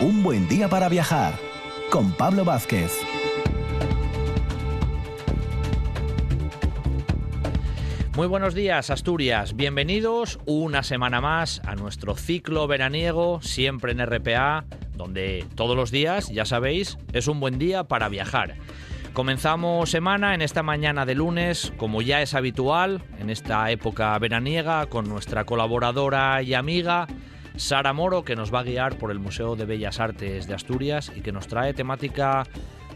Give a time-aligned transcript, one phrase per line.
[0.00, 1.34] Un buen día para viajar
[1.90, 3.00] con Pablo Vázquez.
[8.16, 9.56] Muy buenos días, Asturias.
[9.56, 14.66] Bienvenidos una semana más a nuestro ciclo veraniego, siempre en RPA,
[14.96, 18.54] donde todos los días, ya sabéis, es un buen día para viajar.
[19.14, 24.86] Comenzamos semana en esta mañana de lunes, como ya es habitual, en esta época veraniega,
[24.86, 27.06] con nuestra colaboradora y amiga,
[27.54, 31.12] Sara Moro, que nos va a guiar por el Museo de Bellas Artes de Asturias
[31.14, 32.42] y que nos trae temática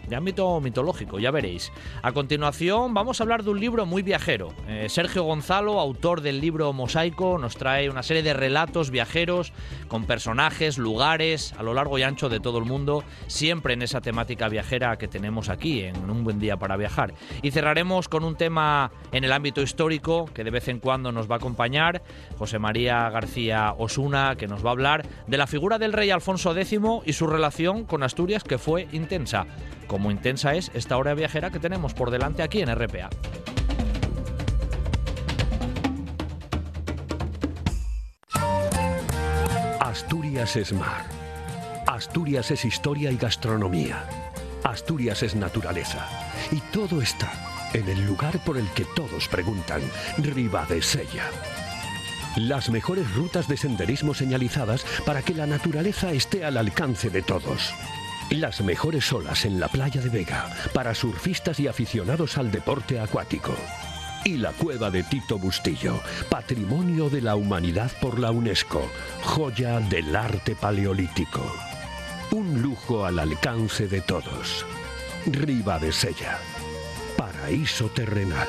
[0.08, 1.72] de ámbito mitológico, ya veréis.
[2.02, 4.52] A continuación vamos a hablar de un libro muy viajero.
[4.66, 9.52] Eh, Sergio Gonzalo, autor del libro Mosaico, nos trae una serie de relatos viajeros
[9.88, 14.00] con personajes, lugares a lo largo y ancho de todo el mundo, siempre en esa
[14.00, 17.14] temática viajera que tenemos aquí, en un buen día para viajar.
[17.42, 21.30] Y cerraremos con un tema en el ámbito histórico que de vez en cuando nos
[21.30, 22.02] va a acompañar,
[22.38, 26.56] José María García Osuna, que nos va a hablar de la figura del rey Alfonso
[26.56, 29.46] X y su relación con Asturias, que fue intensa
[29.88, 33.10] como intensa es esta hora viajera que tenemos por delante aquí en RPA.
[39.80, 41.06] Asturias es mar.
[41.86, 44.04] Asturias es historia y gastronomía.
[44.62, 46.06] Asturias es naturaleza.
[46.52, 47.32] Y todo está
[47.72, 49.82] en el lugar por el que todos preguntan,
[50.80, 51.24] Sella.
[52.36, 57.74] Las mejores rutas de senderismo señalizadas para que la naturaleza esté al alcance de todos.
[58.30, 63.54] Las mejores olas en la playa de Vega para surfistas y aficionados al deporte acuático.
[64.22, 65.98] Y la cueva de Tito Bustillo,
[66.28, 68.86] Patrimonio de la Humanidad por la UNESCO,
[69.22, 71.40] joya del arte paleolítico.
[72.30, 74.66] Un lujo al alcance de todos.
[75.24, 76.38] Riva de Sella,
[77.16, 78.48] paraíso terrenal.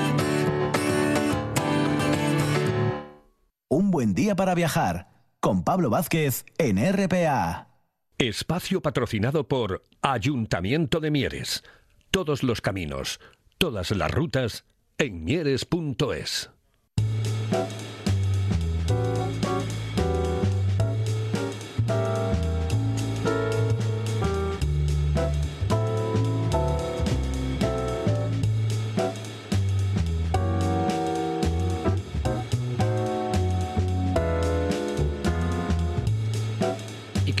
[3.73, 5.07] Un buen día para viajar
[5.39, 7.69] con Pablo Vázquez en RPA.
[8.17, 11.63] Espacio patrocinado por Ayuntamiento de Mieres.
[12.11, 13.21] Todos los caminos,
[13.57, 14.65] todas las rutas
[14.97, 16.49] en mieres.es.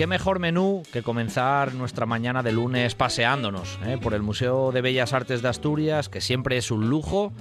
[0.01, 3.99] qué mejor menú que comenzar nuestra mañana de lunes paseándonos ¿eh?
[4.01, 7.31] por el Museo de Bellas Artes de Asturias, que siempre es un lujo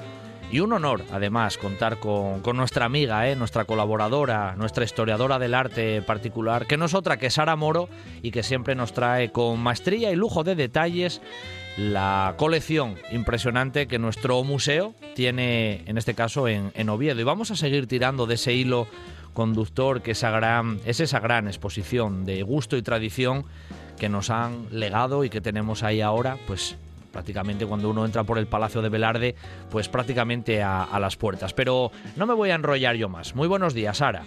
[0.53, 3.35] y un honor, además, contar con, nuestra amiga, ¿eh?
[3.35, 7.89] nuestra colaboradora, nuestra historiadora del arte particular, que no es otra que Sara Moro
[8.21, 11.23] y que siempre nos trae con maestría y lujo de detalles
[11.79, 17.23] la colección impresionante que nuestro museo tiene, en este caso, en, en Oviedo.
[17.23, 18.87] Y vamos a seguir tirando de ese hilo
[19.35, 23.45] conductor que esa gran, es esa gran exposición de gusto y tradición
[23.99, 26.77] que nos han legado y que tenemos ahí ahora, pues
[27.13, 29.35] prácticamente cuando uno entra por el Palacio de Velarde,
[29.71, 31.53] pues prácticamente a, a las puertas.
[31.53, 33.35] Pero no me voy a enrollar yo más.
[33.35, 34.25] Muy buenos días, Sara.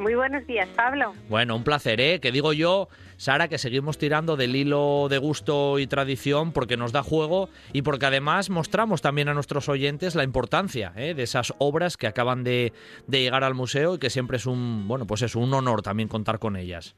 [0.00, 1.12] Muy buenos días, Pablo.
[1.28, 2.20] Bueno, un placer, ¿eh?
[2.20, 2.88] Que digo yo,
[3.18, 7.82] Sara, que seguimos tirando del hilo de gusto y tradición porque nos da juego y
[7.82, 11.12] porque además mostramos también a nuestros oyentes la importancia ¿eh?
[11.12, 12.72] de esas obras que acaban de,
[13.08, 16.08] de, llegar al museo y que siempre es un, bueno, pues es un honor también
[16.08, 16.96] contar con ellas.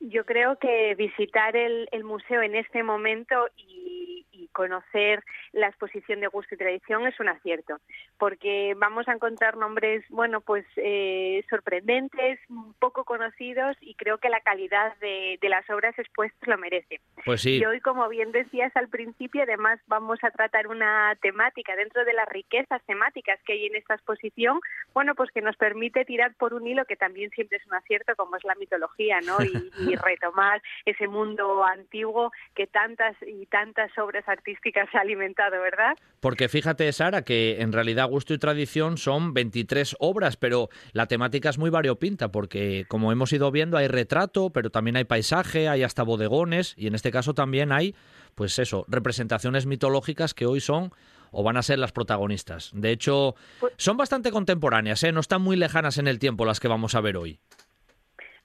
[0.00, 4.15] Yo creo que visitar el, el museo en este momento y
[4.56, 5.22] conocer
[5.52, 7.78] la exposición de gusto y tradición es un acierto,
[8.16, 12.40] porque vamos a encontrar nombres, bueno, pues eh, sorprendentes,
[12.78, 17.00] poco conocidos y creo que la calidad de, las obras expuestas lo merece.
[17.24, 17.58] Pues sí.
[17.58, 22.14] Y hoy, como bien decías al principio, además vamos a tratar una temática dentro de
[22.14, 24.58] las riquezas temáticas que hay en esta exposición,
[24.94, 28.16] bueno, pues que nos permite tirar por un hilo que también siempre es un acierto,
[28.16, 29.36] como es la mitología, ¿no?
[29.78, 34.45] Y, y retomar ese mundo antiguo que tantas y tantas obras artísticas
[34.94, 35.96] ha alimentado, ¿verdad?
[36.20, 41.50] Porque fíjate, Sara, que en realidad gusto y tradición son 23 obras, pero la temática
[41.50, 45.82] es muy variopinta, porque como hemos ido viendo, hay retrato, pero también hay paisaje, hay
[45.82, 47.94] hasta bodegones, y en este caso también hay,
[48.34, 50.92] pues eso, representaciones mitológicas que hoy son
[51.30, 52.70] o van a ser las protagonistas.
[52.74, 55.12] De hecho, pues son bastante contemporáneas, ¿eh?
[55.12, 57.40] no están muy lejanas en el tiempo las que vamos a ver hoy.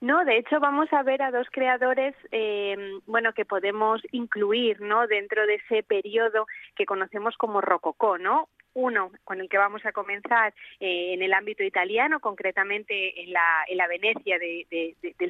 [0.01, 2.75] No, de hecho vamos a ver a dos creadores, eh,
[3.05, 5.05] bueno, que podemos incluir, ¿no?
[5.05, 8.49] Dentro de ese periodo que conocemos como rococó, ¿no?
[8.73, 13.63] Uno con el que vamos a comenzar eh, en el ámbito italiano, concretamente en la,
[13.67, 14.65] en la Venecia del,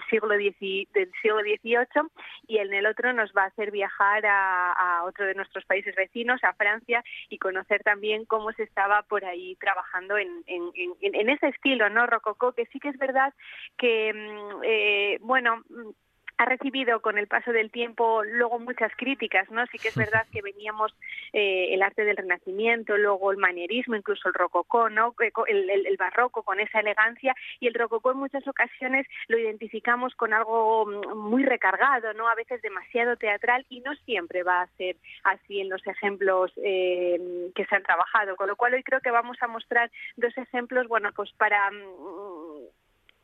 [0.09, 2.09] siglo del siglo XVIII,
[2.47, 6.43] y en el otro nos va a hacer viajar a, otro de nuestros países vecinos,
[6.43, 11.89] a Francia, y conocer también cómo se estaba por ahí trabajando en, en, ese estilo,
[11.89, 12.05] ¿no?
[12.05, 13.33] Rococó, que sí que es verdad
[13.77, 15.63] que, mm, eh, bueno,
[16.41, 19.63] ha recibido con el paso del tiempo luego muchas críticas, ¿no?
[19.67, 20.91] Sí que es verdad que veníamos
[21.33, 25.13] eh, el arte del Renacimiento, luego el manierismo, incluso el rococó, ¿no?
[25.21, 30.33] Eh, el, barroco con esa elegancia y el rococó en muchas ocasiones lo identificamos con
[30.33, 32.27] algo mm, muy recargado, ¿no?
[32.27, 37.51] A veces demasiado teatral y no siempre va a ser así en los ejemplos eh,
[37.53, 40.87] que se han trabajado, con lo cual hoy creo que vamos a mostrar dos ejemplos,
[40.87, 42.80] bueno, pues para mm,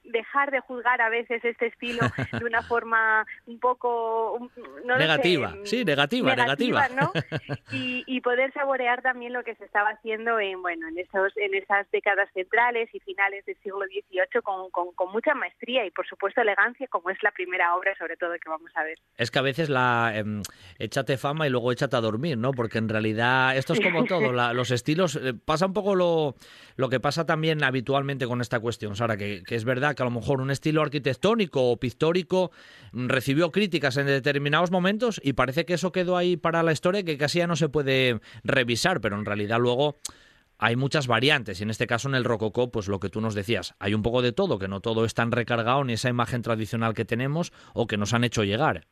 [0.07, 2.01] dejar de juzgar a veces este estilo
[2.31, 4.49] de una forma un poco
[4.85, 7.11] negativa, sí, negativa, negativa, ¿no?
[7.71, 11.89] y, poder saborear también lo que se estaba haciendo en bueno en esos en esas
[11.91, 16.87] décadas centrales y finales del siglo XVIII con, con, mucha maestría y por supuesto elegancia
[16.87, 18.99] como es la primera obra sobre todo que vamos a ver.
[19.15, 20.41] Es que a veces la eh,
[20.77, 22.51] échate fama y luego échate a dormir, ¿no?
[22.51, 26.35] Porque en realidad esto es como todo, los estilos eh, pasa un poco lo,
[26.77, 30.11] lo que pasa también habitualmente con esta cuestión, Sara, que, es verdad que a lo
[30.11, 32.51] mejor un estilo arquitectónico o pictórico
[32.93, 37.03] mm, recibió críticas en determinados momentos y parece que eso quedó ahí para la historia
[37.03, 39.97] que casi ya no se puede revisar, pero en realidad luego
[40.59, 43.35] hay muchas variantes y en este caso en el rococó, pues lo que tú nos
[43.35, 46.43] decías, hay un poco de todo, que no todo es tan recargado ni esa imagen
[46.43, 48.85] tradicional que tenemos o que nos han hecho llegar.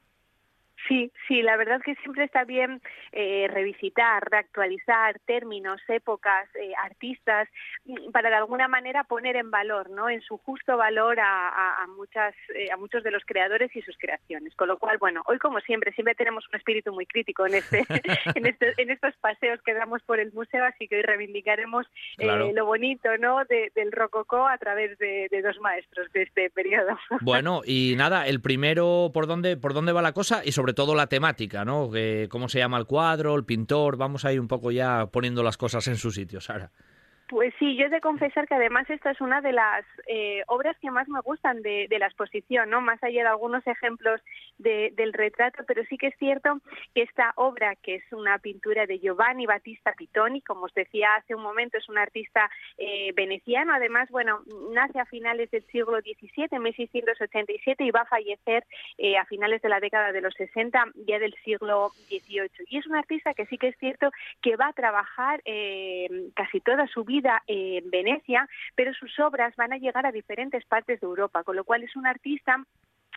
[0.87, 7.47] Sí, sí, la verdad que siempre está bien eh, revisitar, reactualizar términos, épocas, eh, artistas,
[7.85, 10.09] mm, para de alguna manera poner en valor, ¿no?
[10.09, 14.55] En su justo valor a, muchas, eh, a muchos de los creadores y sus creaciones.
[14.55, 17.79] Con lo cual, bueno, hoy como siempre, siempre tenemos un espíritu muy crítico en este,
[18.35, 21.87] en, este, en estos paseos que damos por el museo, así que hoy reivindicaremos
[22.17, 23.43] lo bonito, ¿no?
[23.45, 26.97] del rococó a través de, de, dos maestros de este periodo.
[27.21, 30.41] Bueno, y nada, el primero, ¿por dónde, por dónde va la cosa?
[30.43, 31.89] Y sobre todo la temática, ¿no?
[32.29, 33.97] ¿Cómo se llama el cuadro, el pintor?
[33.97, 36.71] Vamos ahí un poco ya poniendo las cosas en su sitio, Sara.
[37.27, 40.77] Pues sí, yo he de confesar que además esta es una de las eh, obras
[40.79, 42.81] que más me gustan de, la exposición, ¿no?
[42.81, 44.21] Más allá de algunos ejemplos
[44.59, 46.59] del retrato, pero sí que es cierto
[46.93, 51.33] que esta obra, que es una pintura de Giovanni Battista Pitoni, como os decía hace
[51.33, 54.41] un momento, es un artista eh, veneciano, además, bueno,
[54.71, 58.65] nace a finales del siglo XVII, en 1687, y va a fallecer
[58.97, 62.49] eh, a finales de la década de los 60, ya del siglo XVIII.
[62.69, 64.11] Y es un artista que sí que es cierto
[64.41, 65.41] que va a trabajar
[66.35, 67.14] casi toda su vida
[67.47, 71.63] en Venecia, pero sus obras van a llegar a diferentes partes de Europa, con lo
[71.63, 72.63] cual es un artista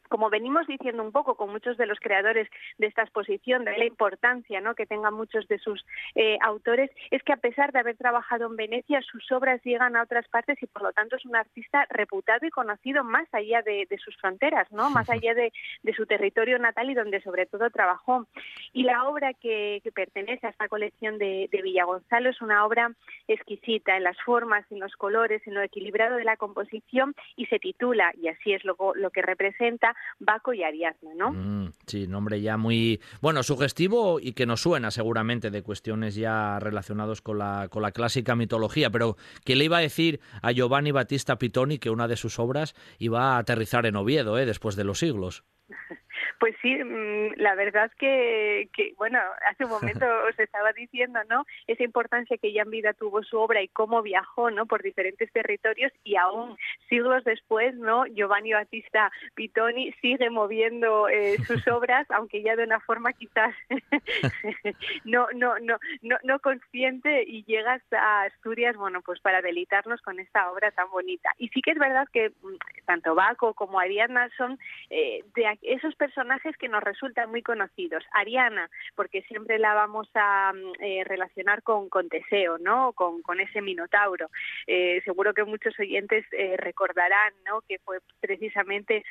[0.09, 3.85] como venimos diciendo un poco con muchos de los creadores de esta exposición, de la
[3.85, 4.75] importancia ¿no?
[4.75, 5.85] que tengan muchos de sus
[6.15, 10.03] eh, autores, es que a pesar de haber trabajado en Venecia, sus obras llegan a
[10.03, 13.87] otras partes y por lo tanto es un artista reputado y conocido más allá de,
[14.03, 14.91] sus fronteras, ¿no?
[14.91, 15.53] más allá de,
[15.97, 18.27] su territorio natal y donde sobre todo trabajó.
[18.73, 22.93] Y la obra que, pertenece a esta colección de, de Villagonzalo es una obra
[23.27, 27.59] exquisita en las formas, en los colores, en lo equilibrado de la composición y se
[27.59, 31.33] titula, y así es lo, lo que representa, Baco y Ariadna, ¿no?
[31.33, 36.59] Mm, sí, nombre ya muy, bueno, sugestivo y que nos suena seguramente de cuestiones ya
[36.59, 40.91] relacionadas con la, con la clásica mitología, pero ¿qué le iba a decir a Giovanni
[40.91, 44.47] Battista Pitoni que una de sus obras iba a aterrizar en Oviedo, ¿eh?
[44.47, 45.45] después de los siglos?
[46.39, 49.19] Pues sí, mm, la verdad que, que, bueno,
[49.51, 51.45] hace un momento os estaba diciendo, ¿no?
[51.67, 54.67] Esa importancia que ya en vida tuvo su obra y cómo viajó, ¿no?
[54.67, 56.57] Por diferentes territorios y aún
[56.89, 58.07] siglos después, ¿no?
[58.07, 63.55] Giovanni Battista Pitoni sigue moviendo eh, sus obras, aunque ya de una forma quizás
[65.05, 70.21] no, no, no, no, no consciente y llega a Asturias, bueno, pues para deleitarnos con
[70.21, 71.31] esta obra tan bonita.
[71.39, 74.59] Y sí que es verdad que mm, tanto Baco como Ariadna son
[74.91, 76.28] eh, de esos personajes
[76.59, 78.05] que nos resultan muy conocidos.
[78.13, 82.93] Ariana, porque siempre la vamos a mm, eh, relacionar con, con, Teseo, ¿no?
[82.93, 84.31] Con, con ese Minotauro.
[84.67, 87.63] Eh, seguro que muchos oyentes eh, recordarán, ¿no?
[87.63, 89.05] Que fue precisamente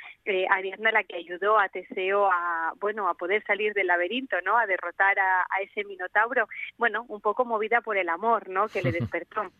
[0.50, 4.58] Ariana la que ayudó a Teseo a, bueno, a poder salir del laberinto, ¿no?
[4.58, 6.48] A derrotar a, a ese Minotauro.
[6.78, 8.68] Bueno, un poco movida por el amor, ¿no?
[8.68, 9.52] Que le despertó.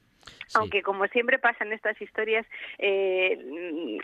[0.54, 2.46] Aunque como siempre pasa en estas historias,
[2.78, 3.38] eh,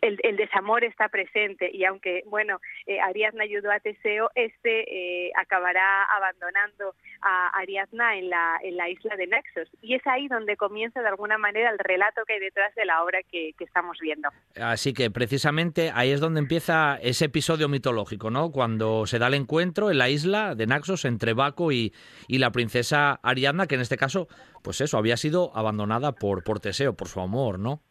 [0.02, 6.04] el, desamor está presente y aunque, bueno, eh, Ariadna ayudó a Teseo, este eh, acabará
[6.06, 9.70] abandonando a Ariadna en la, en la isla de Naxos.
[9.82, 13.04] Y es ahí donde comienza de alguna manera el relato que hay detrás de la
[13.04, 14.28] obra que, estamos viendo.
[14.60, 18.52] Así que precisamente ahí es donde empieza ese episodio mitológico, ¿no?
[18.52, 21.94] Cuando se da el encuentro en la isla de Naxos entre Baco y,
[22.28, 24.28] y la princesa Ariadna, que en este caso
[24.64, 27.82] pues eso, había sido abandonada por, por Teseo, por su amor, ¿no?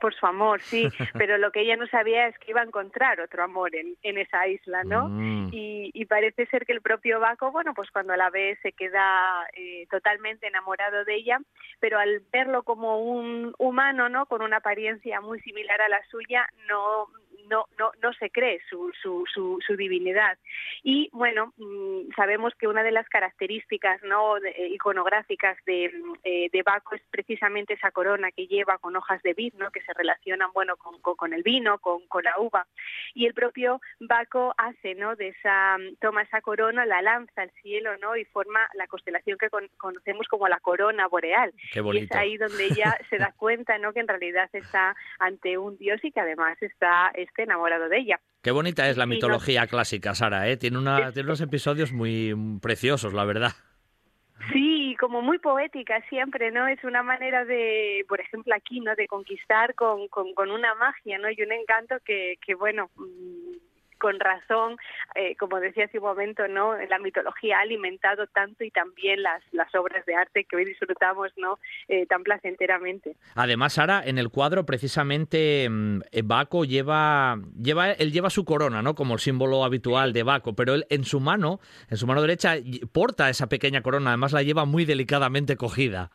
[0.00, 3.20] por su amor, sí, pero lo que ella no sabía es que iba a encontrar
[3.20, 5.08] otro amor en, en esa isla, ¿no?
[5.08, 5.50] Mm.
[5.52, 9.46] Y, y, parece ser que el propio Baco, bueno, pues cuando la ve se queda
[9.52, 11.38] eh, totalmente enamorado de ella,
[11.78, 14.26] pero al verlo como un humano, ¿no?
[14.26, 17.06] Con una apariencia muy similar a la suya, no
[17.50, 20.38] no, no, no se cree su, su, su, divinidad.
[20.82, 24.36] Y bueno, mm, sabemos que una de las características ¿no?
[24.38, 25.92] Eh, iconográficas de,
[26.22, 29.70] eh, de, Baco es precisamente esa corona que lleva con hojas de vid, ¿no?
[29.72, 32.66] que se relacionan bueno, con, con, el vino, con, con, la uva.
[33.14, 35.16] Y el propio Baco hace ¿no?
[35.16, 38.16] de esa, toma esa corona, la lanza al cielo ¿no?
[38.16, 41.52] y forma la constelación que conocemos como la corona boreal.
[41.74, 43.92] y es ahí donde ella se da cuenta ¿no?
[43.92, 47.10] que en realidad está ante un dios y que además está
[47.42, 48.20] enamorado de ella.
[48.42, 50.56] Qué bonita es la mitología clásica, Sara, ¿eh?
[50.56, 53.52] Tiene, una, tiene unos episodios muy preciosos, la verdad.
[54.52, 56.66] Sí, como muy poética siempre, ¿no?
[56.66, 58.94] Es una manera de, por ejemplo, aquí, ¿no?
[58.94, 61.28] De conquistar con, con, con una magia, ¿no?
[61.30, 62.90] Y un encanto que, que bueno,
[64.00, 64.76] con razón,
[65.14, 66.74] eh, como decía hace un momento, ¿no?
[66.88, 71.30] La mitología ha alimentado tanto y también las, las obras de arte que hoy disfrutamos,
[71.36, 71.58] ¿no?
[71.86, 73.14] Eh, tan placenteramente.
[73.36, 78.82] Además, Sara, en el cuadro precisamente mm, eh, Baco lleva, lleva, él lleva su corona,
[78.82, 78.94] ¿no?
[78.94, 82.54] Como el símbolo habitual de Baco, pero él en su mano, en su mano derecha,
[82.92, 86.10] porta esa pequeña corona, además la lleva muy delicadamente cogida.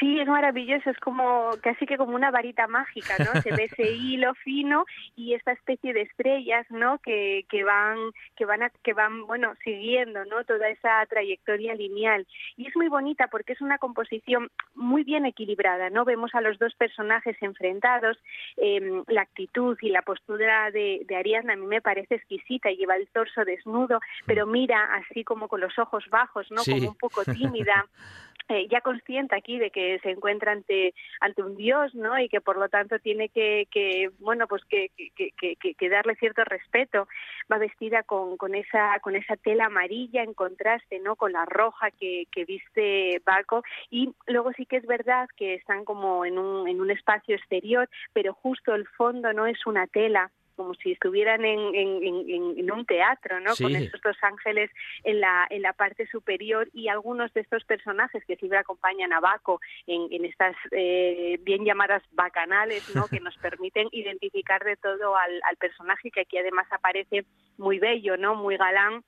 [0.00, 3.38] Sí, es maravilloso, es como casi que como una varita mágica, ¿no?
[3.42, 6.98] Se ve ese hilo fino y esta especie de estrellas, ¿no?
[7.00, 7.98] Que, que van
[8.34, 10.42] que van a, que van, bueno, siguiendo, ¿no?
[10.44, 12.26] Toda esa trayectoria lineal
[12.56, 16.06] y es muy bonita porque es una composición muy bien equilibrada, ¿no?
[16.06, 18.16] Vemos a los dos personajes enfrentados,
[18.56, 22.96] eh, la actitud y la postura de, de Ariadna a mí me parece exquisita, lleva
[22.96, 26.62] el torso desnudo, pero mira así como con los ojos bajos, ¿no?
[26.64, 27.86] Como un poco tímida.
[28.50, 32.40] Eh, ya consciente aquí de que se encuentra ante ante un dios no y que
[32.40, 34.90] por lo tanto tiene que, que bueno pues que,
[35.88, 37.06] darle cierto respeto
[37.50, 41.92] va vestida con, con esa con esa tela amarilla en contraste no con la roja
[41.92, 43.62] que, que viste Baco.
[43.88, 47.88] Y luego sí que es verdad que están como en un en un espacio exterior
[48.12, 53.40] pero justo el fondo no es una tela como si estuvieran en, en, un teatro,
[53.40, 53.52] ¿no?
[53.56, 54.70] Con estos dos ángeles
[55.04, 59.20] en la, en la parte superior y algunos de estos personajes que siempre acompañan a
[59.20, 63.08] Baco en, estas eh, bien llamadas bacanales, ¿no?
[63.08, 67.24] Que nos permiten identificar de todo al, al personaje que aquí además aparece
[67.56, 68.34] muy bello, ¿no?
[68.34, 69.02] Muy galán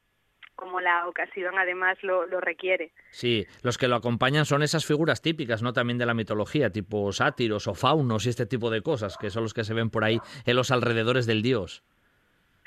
[0.63, 2.93] como la ocasión además lo, lo, requiere.
[3.11, 5.73] Sí, los que lo acompañan son esas figuras típicas, ¿no?
[5.73, 9.43] También de la mitología, tipo sátiros o faunos y este tipo de cosas, que son
[9.43, 11.83] los que se ven por ahí en los alrededores del dios.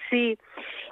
[0.09, 0.37] Sí,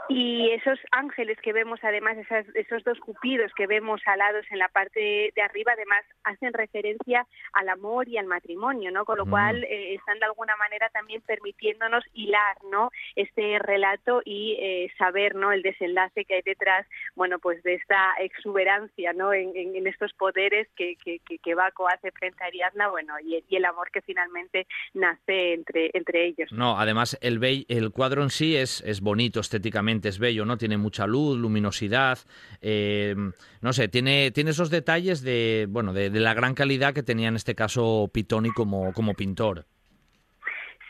[0.10, 2.18] y esos ángeles que vemos, además,
[2.56, 7.70] esos dos cupidos que vemos alados en la parte de arriba, además, hacen referencia al
[7.70, 9.06] amor y al matrimonio, ¿no?
[9.06, 9.30] Con lo mm.
[9.30, 12.90] cual eh, están de alguna manera también permitiéndonos hilar, ¿no?
[13.16, 15.52] Este relato y eh, saber, ¿no?
[15.52, 19.34] El desenlace que hay detrás, bueno, pues de esta exuberancia, ¿no?
[19.34, 19.54] En,
[19.88, 23.92] estos poderes que, que, que, Baco hace frente a Ariadna, bueno, y, y, el amor
[23.92, 26.52] que finalmente nace entre, entre ellos.
[26.52, 30.58] No, además, el, el cuadro en sí es, es bonito estéticamente es bello, ¿no?
[30.58, 32.20] Tiene mucha luz, luminosidad,
[32.62, 33.16] eh,
[33.62, 37.28] no sé, tiene, tiene esos detalles de, bueno, de, de, la gran calidad que tenía
[37.28, 39.66] en este caso Pitoni como, como pintor.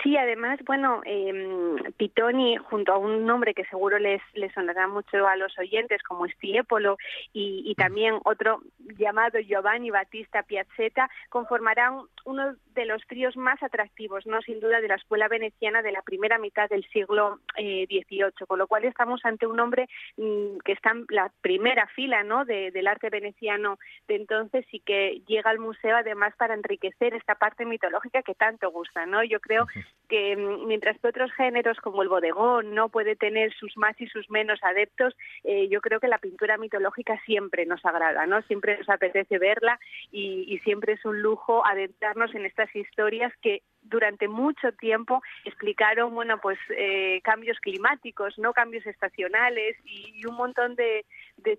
[0.03, 5.25] Sí, además, bueno, eh, Pitoni, junto a un nombre que seguro les, les sonará mucho
[5.25, 6.97] a los oyentes, como Stiepolo,
[7.31, 8.61] y, y también otro
[8.99, 14.87] llamado Giovanni Battista Piazzetta, conformarán uno de los tríos más atractivos, no sin duda, de
[14.87, 19.23] la escuela veneciana de la primera mitad del siglo XVIII, eh, con lo cual estamos
[19.25, 19.87] ante un hombre
[20.17, 22.45] mm, que está en la primera fila ¿no?
[22.45, 27.35] De, del arte veneciano de entonces y que llega al museo además para enriquecer esta
[27.35, 29.05] parte mitológica que tanto gusta.
[29.05, 29.23] ¿no?
[29.23, 29.67] Yo creo
[30.09, 34.07] que mm, mientras que otros géneros como el bodegón no puede tener sus más y
[34.07, 38.41] sus menos adeptos, eh, yo creo que la pintura mitológica siempre nos agrada, ¿no?
[38.43, 39.79] Siempre nos apetece verla
[40.11, 46.13] y, y siempre es un lujo adentrarnos en estas historias que durante mucho tiempo explicaron,
[46.13, 51.05] bueno, pues eh, cambios climáticos, no cambios estacionales y, un montón de,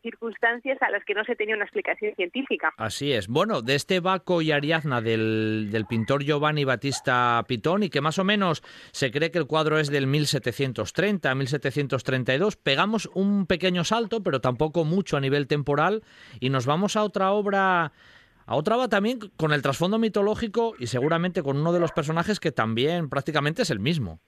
[0.02, 2.72] circunstancias a las que no se tenía una explicación científica.
[2.78, 3.28] Así es.
[3.28, 8.24] Bueno, de este Baco y Ariadna del, del pintor Giovanni Battista Pitoni, que más o
[8.24, 14.40] menos se cree que el cuadro es del 1730, 1732, pegamos un pequeño salto, pero
[14.40, 16.02] tampoco mucho a nivel temporal,
[16.40, 17.92] y nos vamos a otra obra
[18.46, 22.40] a otra va también con el trasfondo mitológico y seguramente con uno de los personajes
[22.40, 24.20] que también prácticamente es el mismo.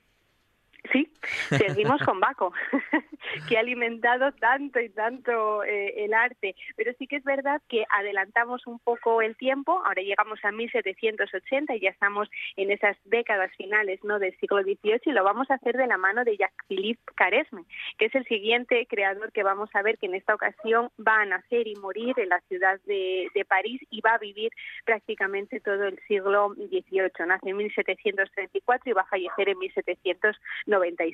[1.51, 2.53] Seguimos con Baco,
[3.49, 6.55] que ha alimentado tanto y tanto eh, el arte.
[6.77, 11.75] Pero sí que es verdad que adelantamos un poco el tiempo, ahora llegamos a 1780
[11.75, 14.19] y ya estamos en esas décadas finales ¿no?
[14.19, 17.65] del siglo XVIII y lo vamos a hacer de la mano de Jacques-Philippe Caresme,
[17.99, 21.27] que es el siguiente creador que vamos a ver que en esta ocasión va a
[21.27, 24.51] nacer y morir en la ciudad de, de París y va a vivir
[24.85, 27.27] prácticamente todo el siglo XVIII.
[27.27, 29.59] Nace en 1734 y va a fallecer en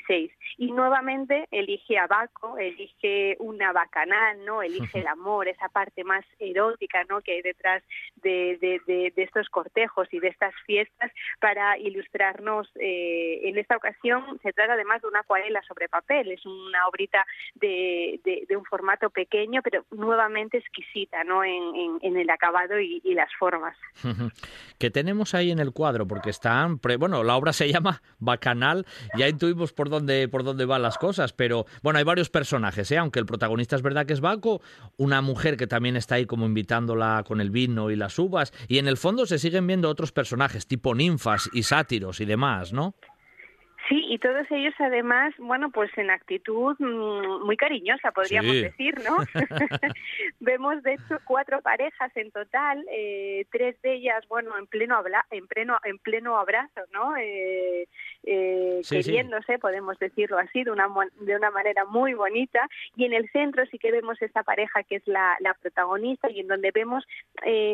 [0.08, 0.34] 1790.
[0.58, 4.62] Y nuevamente elige a Baco, elige una bacanal, ¿no?
[4.62, 7.20] Elige el amor, esa parte más erótica, ¿no?
[7.20, 7.82] Que hay detrás
[8.16, 12.68] de, de, estos cortejos y de estas fiestas para ilustrarnos.
[12.76, 17.24] Eh, en esta ocasión se trata además de una acuarela sobre papel, es una obrita
[17.54, 18.20] de,
[18.56, 21.42] un formato pequeño, pero nuevamente exquisita, ¿no?
[21.44, 23.76] En, en, el acabado y, y, las formas.
[24.78, 26.06] ¿Qué tenemos ahí en el cuadro?
[26.06, 30.82] Porque están, bueno, la obra se llama Bacanal, ya intuimos por dónde, por dónde van
[30.82, 32.98] las cosas, pero bueno, hay varios personajes, ¿eh?
[32.98, 34.60] aunque el protagonista es verdad que es Baco,
[34.96, 38.78] una mujer que también está ahí como invitándola con el vino y las uvas, y
[38.78, 42.96] en el fondo se siguen viendo otros personajes, tipo ninfas y sátiros y demás, ¿no?
[43.88, 49.16] Sí, y todos ellos además, bueno, pues en actitud mm, muy cariñosa, podríamos decir, ¿no?
[50.40, 55.26] Vemos de hecho cuatro parejas en total, eh, tres de ellas, bueno, en pleno habla,
[55.30, 57.16] en pleno, en pleno abrazo, ¿no?
[57.16, 57.88] Eh,
[58.24, 60.88] eh, queriéndose, podemos decirlo así, de una
[61.20, 62.68] de una manera muy bonita.
[62.96, 66.40] Y en el centro sí que vemos esta pareja que es la, la protagonista y
[66.40, 67.04] en donde vemos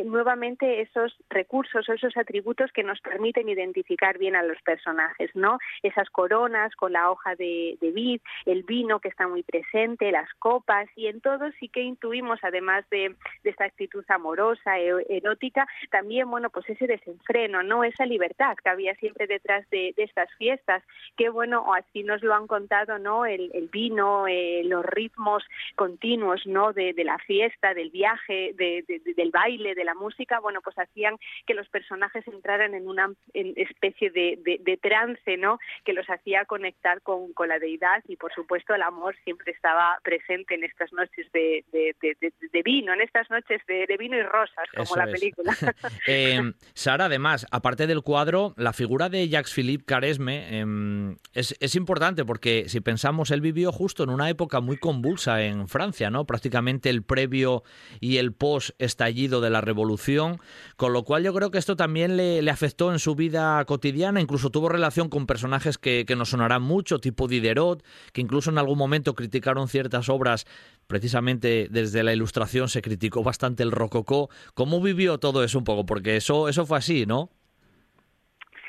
[0.05, 5.59] nuevamente esos recursos, esos atributos que nos permiten identificar bien a los personajes, ¿no?
[5.83, 10.89] Esas coronas con la hoja de, vid, el vino que está muy presente, las copas
[10.97, 13.15] y en todo sí que intuimos, además de,
[13.45, 17.85] esta actitud amorosa, e, erótica, también, bueno, pues ese desenfreno, ¿no?
[17.85, 20.83] Esa libertad que había siempre detrás de, estas fiestas,
[21.17, 23.27] que bueno, así nos lo han contado, ¿no?
[23.27, 25.43] El, vino, eh, los ritmos
[25.75, 26.73] continuos, ¿no?
[26.73, 31.69] De, la fiesta, del viaje, del baile, de la música, bueno, pues hacían que los
[31.69, 35.59] personajes entraran en una especie de, trance, ¿no?
[35.85, 39.99] Que los hacía conectar con, con, la deidad y por supuesto el amor siempre estaba
[40.03, 44.97] presente en estas noches de, de, vino, en estas noches de, vino y rosas, como
[44.97, 45.53] la película.
[46.07, 46.41] eh,
[46.75, 49.85] Sara, además, aparte del cuadro, la figura de Jacques-Philippe
[50.29, 55.69] Em, es, importante porque si pensamos, él vivió justo en una época muy convulsa en
[55.69, 56.27] Francia, ¿no?
[56.27, 57.63] Prácticamente el previo
[58.01, 60.41] y el post estallido de la revolución,
[60.77, 64.21] con lo cual yo creo que esto también le, le afectó en su vida cotidiana,
[64.21, 68.59] incluso tuvo relación con personajes que, que nos sonarán mucho, tipo Diderot, que incluso en
[68.59, 70.47] algún momento criticaron ciertas obras,
[70.87, 74.31] precisamente desde la ilustración se criticó bastante el rococó.
[74.55, 75.87] ¿Cómo vivió todo eso un poco?
[75.87, 77.31] Porque eso, eso fue así, ¿no?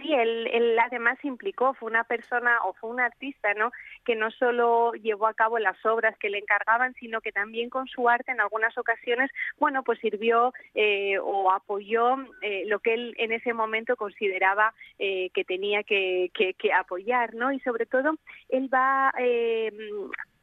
[0.02, 3.72] Sí, él, además implicó, fue una persona o fue un artista, ¿no?
[4.06, 7.88] Que no solo llevó a cabo las obras que le encargaban, sino que también con
[7.88, 13.16] su arte en algunas ocasiones, bueno, pues sirvió eh, o apoyó eh, lo que él
[13.18, 17.52] en ese momento consideraba eh, que tenía que, que, que, apoyar, ¿no?
[17.52, 18.16] Y sobre todo,
[18.50, 19.12] él va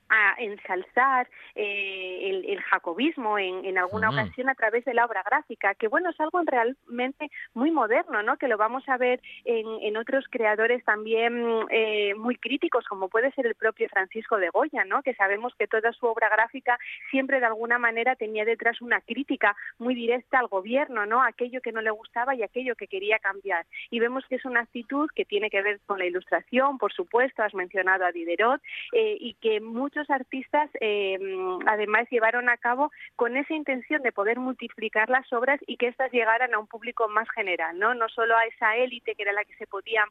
[0.09, 5.89] a ensalzar eh, el, jacobismo en, alguna ocasión a través de la obra gráfica, que
[5.89, 8.37] bueno, es algo realmente muy moderno, ¿no?
[8.37, 13.47] Que lo vamos a ver en, otros creadores también eh, muy críticos, como puede ser
[13.47, 15.03] el propio Francisco de Goya, ¿no?
[15.03, 16.79] Que sabemos que toda su obra gráfica
[17.11, 21.23] siempre de alguna manera tenía detrás una crítica muy directa al gobierno, ¿no?
[21.23, 23.65] Aquello que no le gustaba y aquello que quería cambiar.
[23.91, 27.43] Y vemos que es una actitud que tiene que ver con la ilustración, por supuesto,
[27.43, 28.61] has mencionado a Diderot,
[28.93, 31.19] eh, y que muchos muchos artistas eh,
[31.67, 36.13] además llevaron a cabo con esa intención de poder multiplicar las obras y que éstas
[36.13, 37.95] llegaran a un público más general, ¿no?
[37.95, 40.05] No solo a esa élite que era la que se podía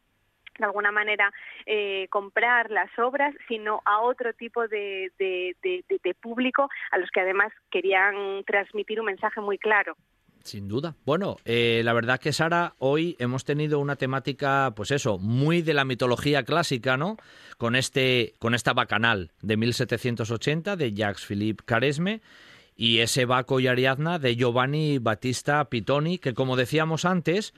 [0.57, 1.31] de alguna manera
[1.65, 5.11] eh, comprar las obras, sino a otro tipo de,
[6.21, 9.95] público a los que además querían transmitir un mensaje muy claro.
[10.45, 10.95] Sin duda.
[11.05, 15.73] Bueno, eh, la verdad que Sara, hoy hemos tenido una temática, pues eso, muy de
[15.73, 17.17] la mitología clásica, ¿no?
[17.57, 22.21] Con este, con esta bacanal de 1780 de Jacques Philippe Caresme
[22.75, 27.55] y ese Baco y Ariadna de Giovanni Battista Pitoni, que como decíamos antes,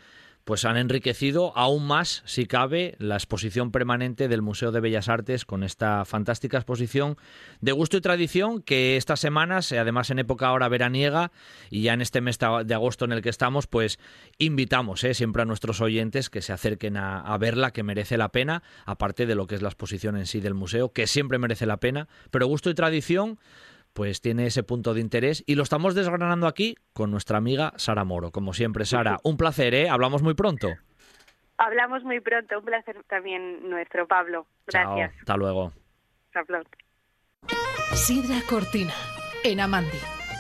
[0.48, 5.44] pues han enriquecido aún más, si cabe, la exposición permanente del Museo de Bellas Artes
[5.44, 7.18] con esta fantástica exposición
[7.60, 11.34] de gusto y tradición que estas semanas, además en época ahora veraniega
[11.70, 14.00] y ya en este mes de agosto en el que estamos, pues
[14.38, 15.14] invitamos ¿eh?
[15.14, 19.26] siempre a nuestros oyentes que se acerquen a, a verla, que merece la pena, aparte
[19.26, 22.08] de lo que es la exposición en sí del museo, que siempre merece la pena,
[22.32, 23.38] pero gusto y tradición
[23.98, 28.04] pues tiene ese punto de interés y lo estamos desgranando aquí con nuestra amiga Sara
[28.04, 28.30] Moro.
[28.30, 29.90] Como siempre, Sara, un placer, ¿eh?
[29.90, 30.68] Hablamos muy pronto.
[31.58, 34.46] Hablamos muy pronto, un placer también nuestro, Pablo.
[34.68, 35.14] Gracias.
[35.18, 35.74] hasta luego.
[36.32, 36.62] Hasta
[37.96, 38.94] Sidra Cortina,
[39.44, 39.98] en Amandi.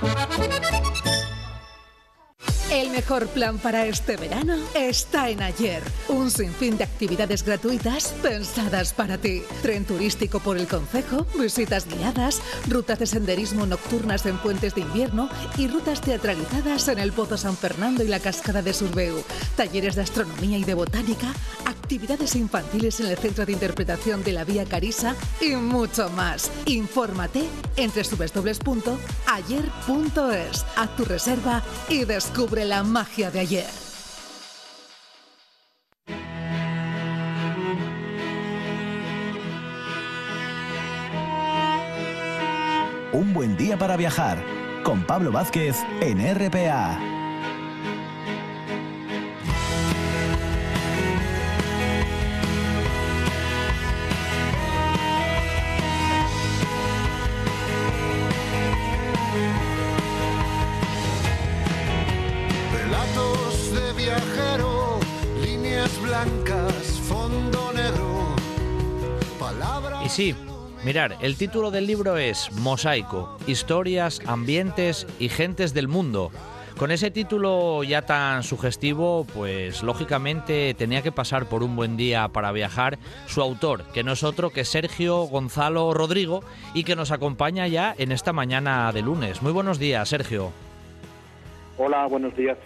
[0.00, 1.07] ななななな!
[2.70, 5.82] El mejor plan para este verano está en Ayer.
[6.08, 9.42] Un sinfín de actividades gratuitas pensadas para ti.
[9.62, 15.30] Tren turístico por el Concejo, visitas guiadas, rutas de senderismo nocturnas en puentes de invierno
[15.56, 19.24] y rutas teatralizadas en el Pozo San Fernando y la Cascada de Surbeu.
[19.56, 21.32] Talleres de astronomía y de botánica,
[21.64, 26.50] actividades infantiles en el Centro de Interpretación de la Vía Carisa y mucho más.
[26.66, 27.44] Infórmate
[27.76, 28.94] en www.ayer.es.
[30.76, 33.66] Haz tu reserva y descubre la magia de ayer.
[43.12, 44.42] Un buen día para viajar
[44.84, 47.17] con Pablo Vázquez en RPA.
[70.08, 70.34] Sí,
[70.84, 76.30] mirar, el título del libro es Mosaico, historias, ambientes y gentes del mundo.
[76.78, 82.28] Con ese título ya tan sugestivo, pues lógicamente tenía que pasar por un buen día
[82.28, 87.10] para viajar su autor, que no es otro que Sergio Gonzalo Rodrigo y que nos
[87.10, 89.42] acompaña ya en esta mañana de lunes.
[89.42, 90.52] Muy buenos días, Sergio.
[91.78, 92.56] Hola, buenos días.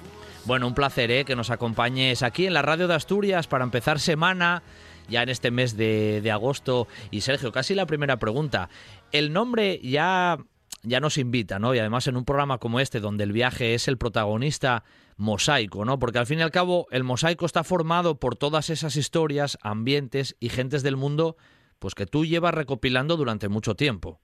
[0.44, 1.24] Bueno, un placer ¿eh?
[1.24, 4.62] que nos acompañes aquí en la radio de Asturias para empezar semana
[5.08, 6.86] ya en este mes de, agosto.
[7.10, 8.68] Y Sergio, casi la primera pregunta.
[9.12, 10.38] El nombre ya
[10.84, 11.74] ya nos invita, ¿no?
[11.74, 14.82] Y además en un programa como este, donde el viaje es el protagonista,
[15.16, 15.98] mosaico, ¿no?
[15.98, 20.36] Porque al fin y al cabo el mosaico está formado por todas esas historias, ambientes
[20.40, 21.36] y gentes del mundo,
[21.78, 24.18] pues que tú llevas recopilando durante mucho tiempo.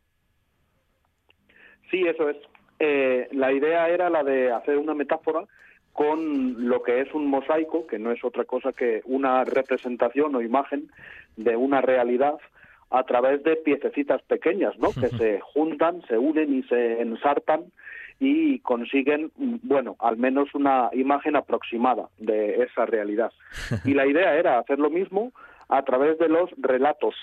[1.91, 2.37] Sí, eso es.
[2.81, 5.47] Eh, la idea era la de hacer una metáfora
[5.99, 10.41] con lo que es un mosaico, que no es otra cosa que una representación o
[10.41, 10.93] imagen
[11.37, 12.39] de una realidad
[12.89, 14.91] a través de piececitas pequeñas, ¿no?
[14.93, 17.65] Que se juntan, se unen y se ensartan
[18.21, 23.33] y consiguen, bueno, al menos una imagen aproximada de esa realidad.
[23.85, 25.33] Y la idea era hacer lo mismo
[25.69, 27.17] a través de los relatos,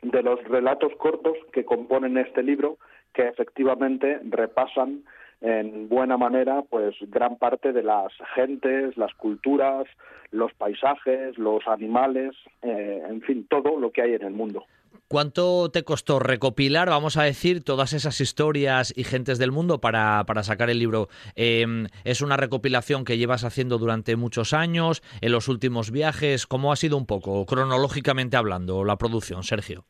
[0.00, 2.78] de los relatos cortos que componen este libro,
[3.14, 5.02] que efectivamente repasan
[5.42, 9.86] en buena manera pues gran parte de las gentes, las culturas,
[10.30, 14.64] los paisajes, los animales, eh, en fin, todo lo que hay en el mundo.
[15.08, 20.24] ¿Cuánto te costó recopilar, vamos a decir, todas esas historias y gentes del mundo para,
[20.26, 21.08] para sacar el libro?
[21.34, 26.46] Em, ¿Es una recopilación que llevas haciendo durante muchos años, en los últimos viajes?
[26.46, 29.84] ¿Cómo ha sido un poco, cronológicamente hablando, la producción, Sergio?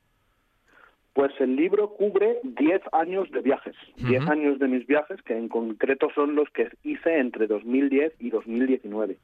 [1.14, 5.48] Pues el libro cubre 10 años de viajes, 10 años de mis viajes, que en
[5.48, 9.18] concreto son los que hice entre 2010 y 2019.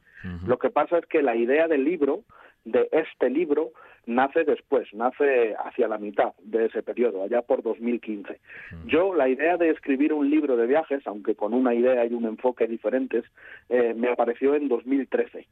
[0.45, 2.21] Lo que pasa es que la idea del libro,
[2.63, 3.71] de este libro,
[4.05, 8.39] nace después, nace hacia la mitad de ese periodo, allá por 2015.
[8.85, 12.25] Yo, la idea de escribir un libro de viajes, aunque con una idea y un
[12.25, 13.23] enfoque diferentes,
[13.69, 15.47] eh, me apareció en 2013.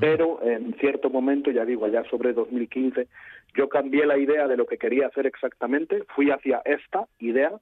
[0.00, 3.08] pero en cierto momento, ya digo, allá sobre 2015,
[3.54, 7.52] yo cambié la idea de lo que quería hacer exactamente, fui hacia esta idea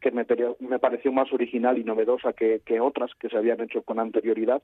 [0.00, 0.26] que me,
[0.60, 4.62] me pareció más original y novedosa que, que otras que se habían hecho con anterioridad.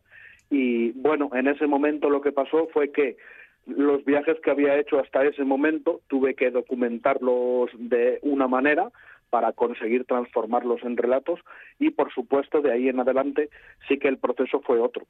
[0.50, 3.16] Y bueno, en ese momento lo que pasó fue que
[3.66, 8.90] los viajes que había hecho hasta ese momento tuve que documentarlos de una manera
[9.32, 11.40] para conseguir transformarlos en relatos
[11.78, 13.48] y por supuesto de ahí en adelante
[13.88, 15.06] sí que el proceso fue otro.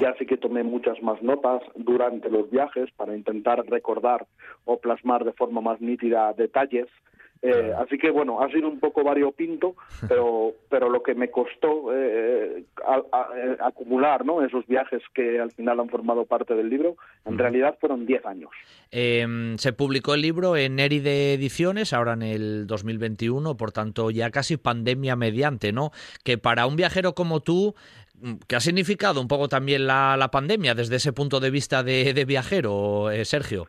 [0.00, 4.26] Ya sí que tomé muchas más notas durante los viajes para intentar recordar
[4.64, 6.88] o plasmar de forma más nítida detalles
[7.42, 9.74] eh, así que bueno, ha sido un poco variopinto,
[10.08, 14.42] pero, pero lo que me costó eh, eh, acumular ¿no?
[14.42, 18.50] esos viajes que al final han formado parte del libro, en realidad fueron 10 años.
[18.90, 24.30] Em, se publicó el libro en de Ediciones, ahora en el 2021, por tanto ya
[24.30, 25.90] casi pandemia mediante, ¿no?
[26.24, 27.74] Que para un viajero como tú,
[28.46, 32.14] ¿qué ha significado un poco también la, la pandemia desde ese punto de vista de,
[32.14, 33.66] de viajero, Sergio?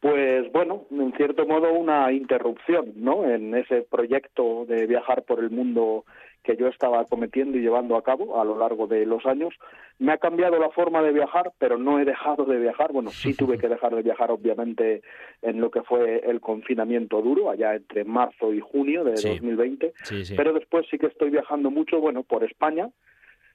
[0.00, 3.28] Pues bueno, en cierto modo una interrupción, ¿no?
[3.28, 6.04] En ese proyecto de viajar por el mundo
[6.44, 9.54] que yo estaba cometiendo y llevando a cabo a lo largo de los años.
[9.98, 12.92] Me ha cambiado la forma de viajar, pero no he dejado de viajar.
[12.92, 15.02] Bueno, sí tuve que dejar de viajar, obviamente,
[15.42, 19.92] en lo que fue el confinamiento duro, allá entre marzo y junio de 2020.
[20.36, 22.88] Pero después sí que estoy viajando mucho, bueno, por España,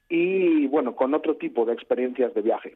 [0.10, 2.76] y bueno, con otro tipo de experiencias de viaje,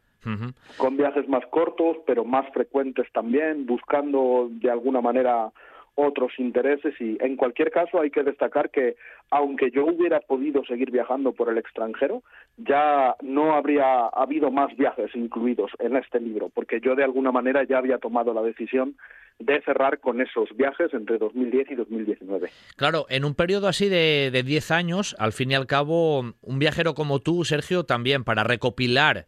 [0.78, 5.52] con viajes más cortos, pero más frecuentes también, buscando de alguna manera
[5.98, 8.96] otros intereses y en cualquier caso hay que destacar que
[9.32, 12.22] aunque yo hubiera podido seguir viajando por el extranjero,
[12.58, 17.64] ya no habría habido más viajes incluidos en este libro, porque yo de alguna manera
[17.64, 18.96] ya había tomado la decisión
[19.40, 22.50] de cerrar con esos viajes entre 2010 y 2019.
[22.76, 26.60] Claro, en un periodo así de, de 10 años, al fin y al cabo, un
[26.60, 29.26] viajero como tú, Sergio, también para recopilar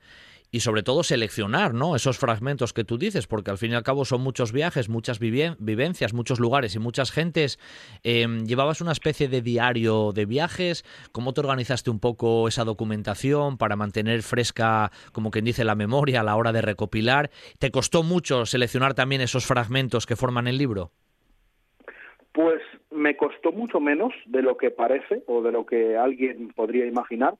[0.51, 1.95] y sobre todo seleccionar ¿no?
[1.95, 5.19] esos fragmentos que tú dices, porque al fin y al cabo son muchos viajes, muchas
[5.19, 7.59] vivencias, muchos lugares y muchas gentes.
[8.03, 10.83] Em, ¿Llevabas una especie de diario de viajes?
[11.11, 16.21] ¿Cómo te organizaste un poco esa documentación para mantener fresca, como quien dice, la memoria
[16.21, 17.29] a la hora de recopilar?
[17.59, 20.91] ¿Te costó mucho seleccionar también esos fragmentos que forman el libro?
[22.31, 26.85] Pues me costó mucho menos de lo que parece o de lo que alguien podría
[26.85, 27.35] imaginar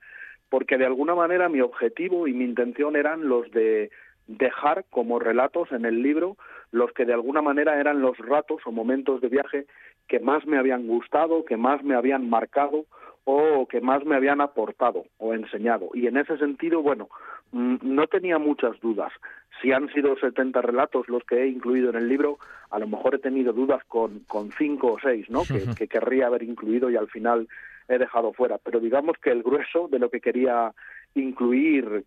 [0.50, 3.90] porque de alguna manera mi objetivo y mi intención eran los de
[4.26, 6.36] dejar como relatos en el libro
[6.72, 9.66] los que de alguna manera eran los ratos o momentos de viaje
[10.06, 12.84] que más me habían gustado, que más me habían marcado
[13.24, 15.90] o que más me habían aportado o enseñado.
[15.94, 17.08] Y en ese sentido, bueno,
[17.52, 19.12] mm, no tenía muchas dudas.
[19.60, 22.38] Si han sido 70 relatos los que he incluido en el libro,
[22.70, 25.42] a lo mejor he tenido dudas con, con cinco o seis, ¿no?
[25.42, 27.48] que, que querría haber incluido y al final
[27.90, 30.72] he dejado fuera, pero digamos que el grueso de lo que quería
[31.14, 32.04] incluir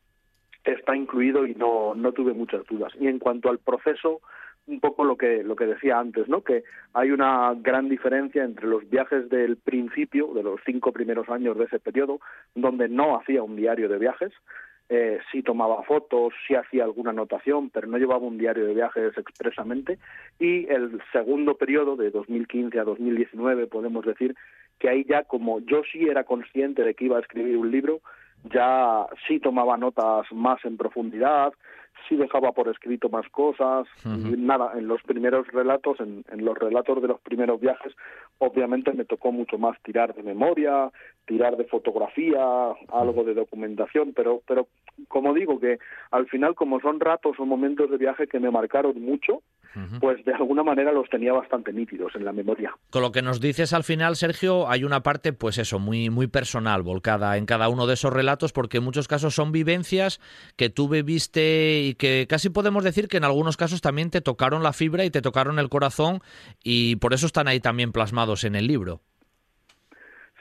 [0.64, 2.94] está incluido y no, no tuve muchas dudas.
[3.00, 4.22] Y en cuanto al proceso,
[4.66, 6.42] un poco lo que lo que decía antes, ¿no?
[6.42, 11.58] Que hay una gran diferencia entre los viajes del principio, de los cinco primeros años
[11.58, 12.22] de ese periodo,
[12.56, 14.32] donde no hacía un diario de viajes,
[14.90, 19.18] eh, sí tomaba fotos, sí hacía alguna anotación, pero no llevaba un diario de viajes
[19.18, 19.98] expresamente.
[20.40, 24.36] Y el segundo periodo, de 2015 a 2019, podemos decir
[24.80, 28.02] que ahí ya como yo sí era consciente de que iba a escribir un libro,
[28.54, 31.54] ya sí tomaba notas más en profundidad,
[32.08, 36.58] sí dejaba por escrito más cosas y nada, en los primeros relatos, en, en, los
[36.58, 37.94] relatos de los primeros viajes,
[38.40, 40.92] obviamente me tocó mucho más tirar de memoria,
[41.26, 42.44] tirar de fotografía,
[42.92, 44.68] algo de documentación, pero, pero
[45.08, 45.80] como digo que
[46.12, 49.42] al final como son ratos o momentos de viaje que me marcaron mucho,
[50.00, 52.76] pues de alguna manera los tenía bastante nítidos en la memoria.
[52.92, 56.28] Con lo que nos dices al final, Sergio, hay una parte, pues eso, muy, muy
[56.28, 60.20] personal, volcada en cada uno de esos relatos, porque en muchos casos son vivencias
[60.58, 64.64] que tú viviste y que casi podemos decir que en algunos casos también te tocaron
[64.64, 66.20] la fibra y te tocaron el corazón
[66.64, 69.02] y por eso están ahí también plasmados en el libro.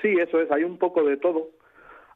[0.03, 1.51] Sí, eso es, hay un poco de todo.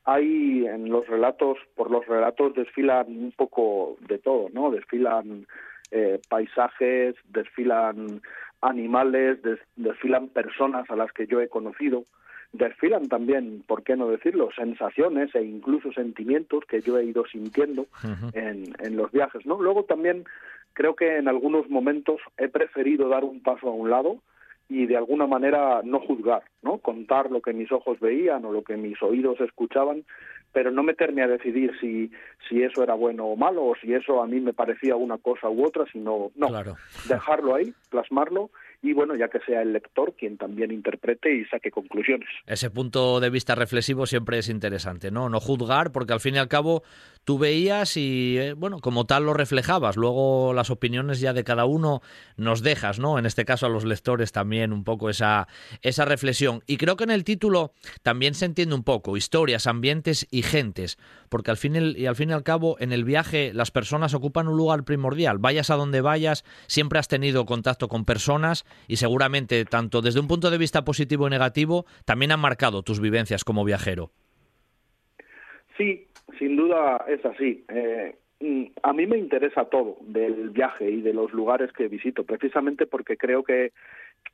[0.04, 4.70] Hay en los relatos, por los relatos desfilan un poco de todo, ¿no?
[4.70, 5.46] Desfilan
[5.90, 8.20] eh, paisajes, desfilan
[8.60, 9.38] animales,
[9.76, 12.04] desfilan personas a las que yo he conocido,
[12.52, 17.86] desfilan también, ¿por qué no decirlo?, sensaciones e incluso sentimientos que yo he ido sintiendo
[18.32, 19.60] en, en los viajes, ¿no?
[19.60, 20.24] Luego también
[20.72, 24.18] creo que en algunos momentos he preferido dar un paso a un lado
[24.68, 26.78] y de alguna manera no juzgar, ¿no?
[26.78, 30.04] Contar lo que mis ojos veían o lo que mis oídos escuchaban,
[30.52, 32.10] pero no meterme a decidir si,
[32.48, 35.48] si eso era bueno o malo o si eso a mí me parecía una cosa
[35.48, 36.48] u otra, sino no,
[37.08, 38.50] dejarlo ahí, plasmarlo
[38.82, 42.28] y bueno, ya que sea el lector quien también interprete y saque conclusiones.
[42.46, 45.28] Ese punto de vista reflexivo siempre es interesante, ¿no?
[45.28, 46.82] No juzgar, porque al fin y al cabo
[47.26, 49.96] tú veías y, eh, bueno, como tal lo reflejabas.
[49.96, 52.00] Luego las opiniones ya de cada uno
[52.36, 53.18] nos dejas, ¿no?
[53.18, 55.48] En este caso a los lectores también un poco esa,
[55.82, 56.62] esa reflexión.
[56.68, 60.98] Y creo que en el título también se entiende un poco, historias, ambientes y gentes,
[61.28, 64.46] porque al fin y al, fin y al cabo en el viaje las personas ocupan
[64.46, 65.38] un lugar primordial.
[65.38, 70.28] Vayas a donde vayas, siempre has tenido contacto con personas y seguramente tanto desde un
[70.28, 74.12] punto de vista positivo y negativo también han marcado tus vivencias como viajero.
[75.76, 76.06] Sí,
[76.38, 77.64] sin duda es así.
[77.68, 82.24] Eh, mm, a mí me interesa todo del viaje y de los lugares que visito,
[82.24, 83.72] precisamente porque creo que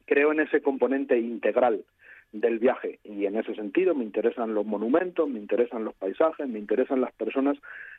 [0.06, 1.84] creo en ese componente integral
[2.32, 6.58] del viaje y en ese sentido me interesan los monumentos, me interesan los paisajes, me
[6.58, 7.58] interesan las personas,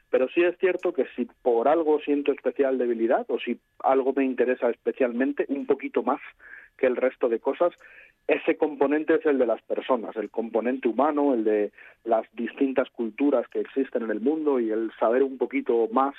[0.09, 4.25] pero sí es cierto que si por algo siento especial debilidad o si algo me
[4.25, 6.19] interesa especialmente un poquito más
[6.77, 7.73] que el resto de cosas,
[8.27, 11.71] ese componente es el de las personas, el componente humano, el de
[12.05, 16.15] las distintas culturas que existen en el mundo y el saber un poquito más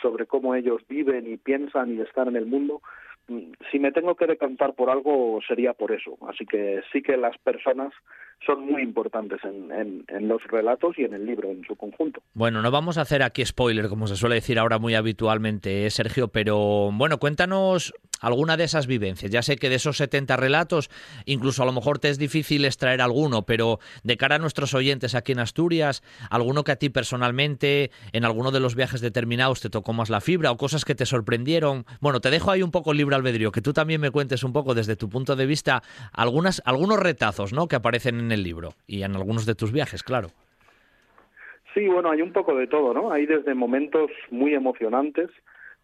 [0.00, 2.82] sobre cómo ellos viven y piensan y están en el mundo.
[3.70, 6.18] Si me tengo que decantar por algo sería por eso.
[6.28, 7.92] Así que sí que las personas
[8.44, 12.22] son muy importantes en, en, los relatos y en el libro en su conjunto.
[12.32, 15.90] Bueno, no vamos a hacer aquí spoiler, como se suele decir ahora muy habitualmente, ¿eh,
[15.90, 19.30] Sergio, pero bueno, cuéntanos alguna de esas vivencias.
[19.30, 20.90] Ya sé que de esos 70 relatos,
[21.24, 25.14] incluso a lo mejor te es difícil extraer alguno, pero de cara a nuestros oyentes
[25.14, 29.70] aquí en Asturias, alguno que a ti personalmente, en alguno de los viajes determinados, te
[29.70, 31.84] tocó más la fibra o cosas que te sorprendieron.
[32.00, 34.74] Bueno, te dejo ahí un poco libre albedrío, que tú también me cuentes un poco
[34.74, 37.68] desde tu punto de vista algunas, algunos retazos ¿no?
[37.68, 40.28] que aparecen en el libro y en algunos de tus viajes, claro.
[41.74, 43.12] Sí, bueno, hay un poco de todo, ¿no?
[43.12, 45.30] Hay desde momentos muy emocionantes,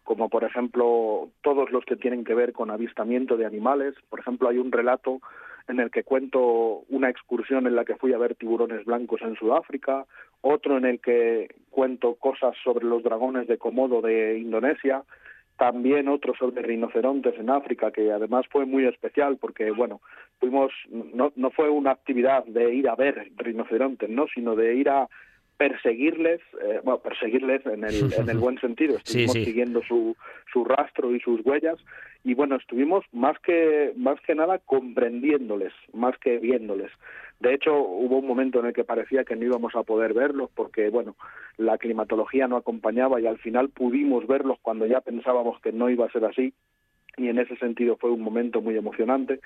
[0.07, 3.93] como por ejemplo todos los que tienen que ver con avistamiento de animales.
[4.09, 5.19] Por ejemplo, hay un relato
[5.67, 9.35] en el que cuento una excursión en la que fui a ver tiburones blancos en
[9.35, 10.05] Sudáfrica,
[10.39, 15.03] otro en el que cuento cosas sobre los dragones de Komodo de Indonesia,
[15.57, 19.99] también otro sobre rinocerontes en África, que además fue muy especial porque, bueno,
[20.39, 24.27] fuimos, no, no fue una actividad de ir a ver rinocerontes, ¿no?
[24.33, 25.09] Sino de ir a
[25.57, 30.15] perseguirles, eh, bueno, perseguirles en el, en el buen sentido, estuvimos siguiendo su,
[30.51, 31.77] su rastro y sus huellas
[32.23, 36.91] y bueno, estuvimos más que, más que nada comprendiéndoles, más que viéndoles.
[37.39, 40.49] De hecho, hubo un momento en el que parecía que no íbamos a poder verlos
[40.55, 41.15] porque, bueno,
[41.57, 46.05] la climatología no acompañaba y al final pudimos verlos cuando ya pensábamos que no iba
[46.05, 46.53] a ser así
[47.17, 49.39] y en ese sentido fue un momento muy emocionante.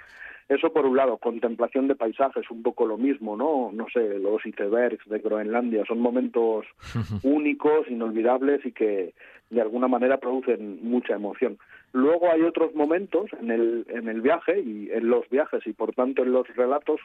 [0.49, 3.71] Eso por un lado, contemplación de paisajes, un poco lo mismo, ¿no?
[3.71, 6.65] No sé, los icebergs de Groenlandia son momentos
[7.23, 9.13] únicos, inolvidables y que
[9.49, 11.57] de alguna manera producen mucha emoción.
[11.93, 15.93] Luego hay otros momentos en el, en el viaje y en los viajes y por
[15.93, 16.99] tanto en los relatos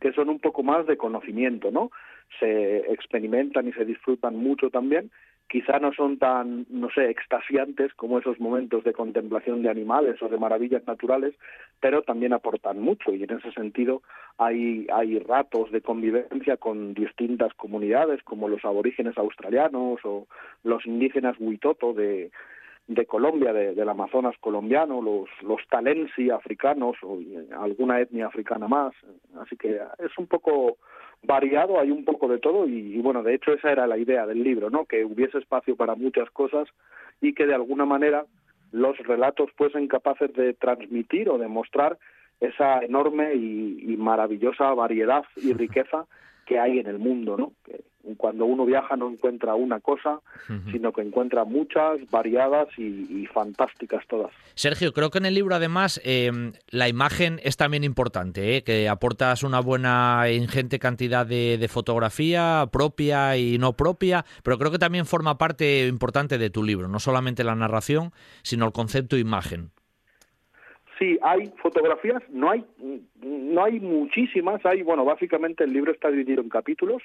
[0.00, 1.90] que son un poco más de conocimiento, ¿no?
[2.38, 5.10] Se experimentan y se disfrutan mucho también.
[5.48, 10.28] Quizá no son tan, no sé, extasiantes como esos momentos de contemplación de animales o
[10.28, 11.34] de maravillas naturales,
[11.80, 14.02] pero también aportan mucho y en ese sentido
[14.36, 20.26] hay, hay ratos de convivencia con distintas comunidades como los aborígenes australianos o
[20.64, 22.30] los indígenas Huitoto de,
[22.88, 27.18] de Colombia, de, del Amazonas colombiano, los, los talensi africanos o
[27.58, 28.94] alguna etnia africana más.
[29.40, 30.78] Así que es un poco
[31.22, 34.42] variado, hay un poco de todo y, bueno, de hecho esa era la idea del
[34.42, 34.84] libro, ¿no?
[34.84, 36.68] Que hubiese espacio para muchas cosas
[37.20, 38.24] y que de alguna manera
[38.72, 41.98] los relatos fuesen capaces de transmitir o de mostrar
[42.40, 46.06] esa enorme y, y maravillosa variedad y riqueza
[46.48, 47.52] que hay en el mundo, ¿no?
[47.64, 47.84] Que
[48.16, 50.20] cuando uno viaja no encuentra una cosa,
[50.70, 54.32] sino que encuentra muchas, variadas y, fantásticas todas.
[54.54, 58.62] Sergio, creo que en el libro además em, la imagen es también importante, ¿eh?
[58.62, 64.70] que aportas una buena ingente cantidad de, de, fotografía propia y no propia, pero creo
[64.70, 69.18] que también forma parte importante de tu libro, no solamente la narración, sino el concepto
[69.18, 69.70] imagen.
[70.98, 72.64] Sí, hay fotografías, no hay,
[73.22, 77.02] no hay muchísimas, hay, bueno, básicamente el libro está dividido en capítulos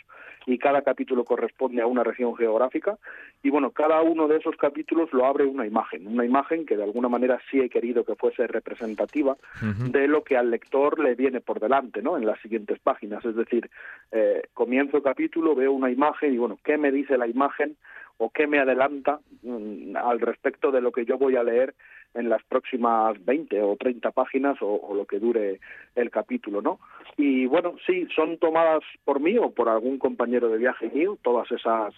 [0.47, 2.97] y cada capítulo corresponde a una región geográfica
[3.43, 6.83] y bueno, cada uno de esos capítulos lo abre una imagen, una imagen que de
[6.83, 11.39] alguna manera sí he querido que fuese representativa de lo que al lector le viene
[11.39, 12.17] por delante, ¿no?
[12.17, 13.69] En las siguientes páginas, es decir,
[14.11, 17.77] eh, comienzo capítulo, veo una imagen y bueno, ¿qué me dice la imagen?
[18.17, 21.73] o qué me adelanta mm, al respecto de lo que yo voy a leer
[22.13, 25.59] en las próximas 20 o 30 páginas o, lo que dure
[25.95, 26.79] el capítulo, ¿no?
[27.17, 31.51] Y bueno, sí, son tomadas por mí o por algún compañero de viaje mío, todas
[31.51, 31.93] esas,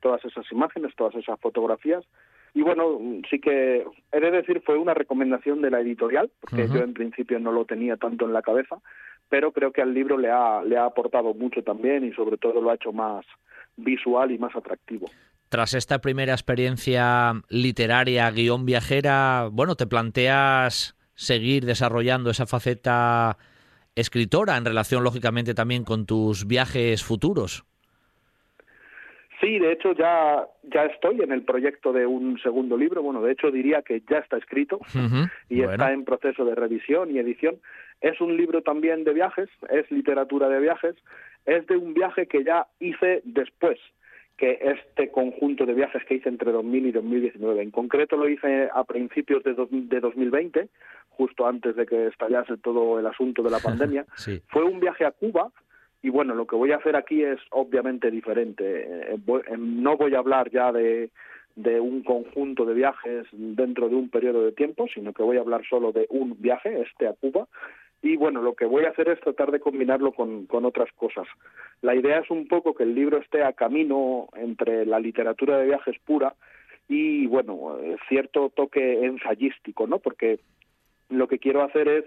[0.00, 2.04] todas esas imágenes, todas esas fotografías.
[2.54, 2.98] Y bueno,
[3.28, 7.38] sí que he de decir, fue una recomendación de la editorial, porque yo en principio
[7.38, 8.78] no lo tenía tanto en la cabeza,
[9.28, 12.62] pero creo que al libro le ha, le ha aportado mucho también y sobre todo
[12.62, 13.26] lo ha hecho más
[13.76, 15.06] visual y más atractivo
[15.48, 23.38] tras esta primera experiencia literaria, guion viajera, bueno, te planteas seguir desarrollando esa faceta
[23.94, 27.64] escritora en relación, lógicamente, también con tus viajes futuros.
[29.40, 33.02] Sí, de hecho ya, ya estoy en el proyecto de un segundo libro.
[33.02, 34.80] Bueno, de hecho diría que ya está escrito
[35.50, 37.56] y está en proceso de revisión y edición.
[38.00, 40.96] Es un libro también de viajes, es literatura de viajes,
[41.44, 43.78] es de un viaje que ya hice después
[44.36, 47.62] que este conjunto de viajes que hice entre 2000 y 2019.
[47.62, 50.68] En concreto lo hice a principios de, de 2020,
[51.10, 54.04] justo antes de que estallase todo el asunto de la pandemia.
[54.48, 55.50] Fue un viaje a Cuba
[56.02, 58.64] y bueno, lo que voy a hacer aquí es obviamente diferente.
[58.64, 61.10] Eh, eh, no voy a hablar ya de,
[61.56, 65.40] de un conjunto de viajes dentro de un periodo de tiempo, sino que voy a
[65.40, 67.48] hablar solo de un viaje, este a Cuba,
[68.06, 71.26] y bueno, lo que voy a hacer es tratar de combinarlo con, con otras cosas.
[71.82, 75.66] La idea es un poco que el libro esté a camino entre la literatura de
[75.66, 76.34] viajes pura
[76.88, 77.78] y, bueno,
[78.08, 79.98] cierto toque ensayístico, ¿no?
[79.98, 80.38] Porque
[81.08, 82.04] lo que quiero hacer es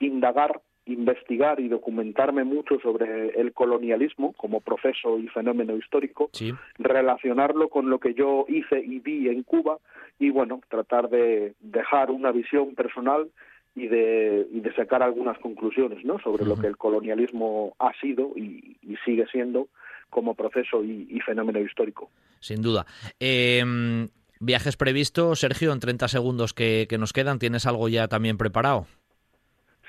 [0.00, 6.28] indagar, investigar y documentarme mucho sobre el colonialismo como proceso y fenómeno histórico,
[6.78, 9.78] relacionarlo con lo que yo hice y vi en Cuba
[10.18, 13.30] y, bueno, tratar de dejar una visión personal
[13.80, 16.18] y de, y de sacar algunas conclusiones ¿no?
[16.18, 19.68] sobre lo que el colonialismo ha sido y, sigue siendo
[20.10, 22.10] como proceso y, fenómeno histórico.
[22.40, 22.86] Sin duda.
[23.20, 24.08] Em,
[24.40, 27.38] ¿Viajes previstos, Sergio, en 30 segundos que, nos quedan?
[27.38, 28.86] ¿Tienes algo ya también preparado?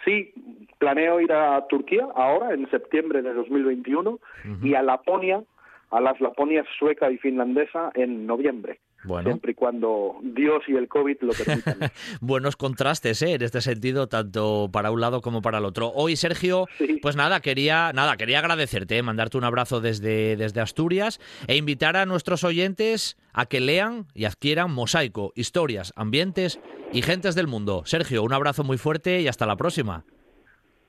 [0.06, 0.34] Sí,
[0.80, 4.20] planeo ir a Turquía ahora, en septiembre de 2021,
[4.64, 5.44] y a Laponia,
[5.92, 8.80] a las Laponias sueca y finlandesa en noviembre.
[9.04, 9.30] Bueno.
[9.30, 11.78] Siempre y cuando Dios y el COVID lo permitan.
[12.22, 13.34] Buenos contrastes, ¿eh?
[13.34, 15.92] En este sentido, tanto para un lado como para el otro.
[15.96, 16.68] Hoy, Sergio,
[17.02, 19.04] pues nada, quería, nada, quería agradecerte, ¿eh?
[19.04, 24.26] mandarte un abrazo desde, desde Asturias e invitar a nuestros oyentes a que lean y
[24.26, 26.60] adquieran Mosaico, historias, ambientes
[26.92, 27.84] y gentes del mundo.
[27.86, 30.04] Sergio, un abrazo muy fuerte y hasta la próxima.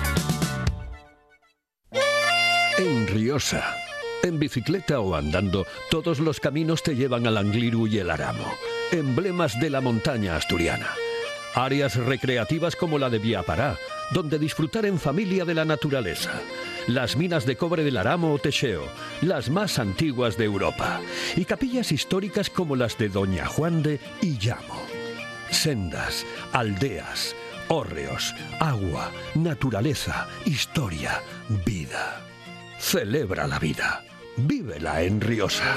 [2.79, 3.77] En Riosa.
[4.23, 8.51] En bicicleta o andando, todos los caminos te llevan al Angliru y el Aramo,
[8.91, 10.89] emblemas de la montaña asturiana.
[11.55, 13.79] Áreas recreativas como la de Viapará,
[14.11, 16.33] donde disfrutar en familia de la naturaleza.
[16.89, 18.89] Las minas de cobre del Aramo o Techeo,
[19.23, 21.01] las más antiguas de Europa.
[21.37, 24.83] Y capillas históricas como las de Doña Juan de Illamo.
[25.51, 27.37] Sendas, aldeas,
[27.69, 31.23] hórreos, agua, naturaleza, historia,
[31.65, 32.21] vida.
[32.81, 34.05] Celebra la vida.
[34.37, 35.77] Vívela en Riosa.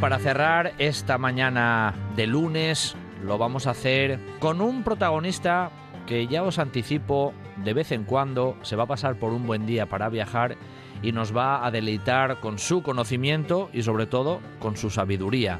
[0.00, 2.94] Para cerrar esta mañana de lunes,
[3.24, 5.72] lo vamos a hacer con un protagonista
[6.06, 9.66] que ya os anticipo, de vez en cuando se va a pasar por un buen
[9.66, 10.56] día para viajar
[11.02, 15.58] y nos va a deleitar con su conocimiento y sobre todo con su sabiduría.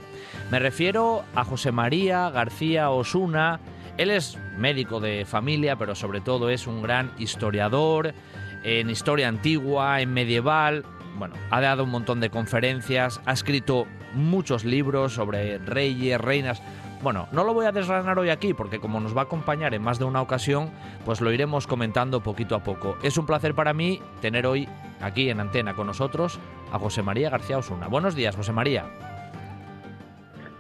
[0.52, 3.58] Me refiero a José María García Osuna.
[3.96, 8.14] Él es médico de familia, pero sobre todo es un gran historiador
[8.62, 10.84] en historia antigua, en medieval.
[11.16, 16.62] Bueno, ha dado un montón de conferencias, ha escrito muchos libros sobre reyes, reinas.
[17.02, 19.82] Bueno, no lo voy a desgranar hoy aquí porque como nos va a acompañar en
[19.82, 20.70] más de una ocasión,
[21.04, 22.96] pues lo iremos comentando poquito a poco.
[23.02, 24.68] Es un placer para mí tener hoy
[25.00, 26.40] aquí en antena con nosotros
[26.72, 27.86] a José María García Osuna.
[27.88, 28.84] Buenos días, José María.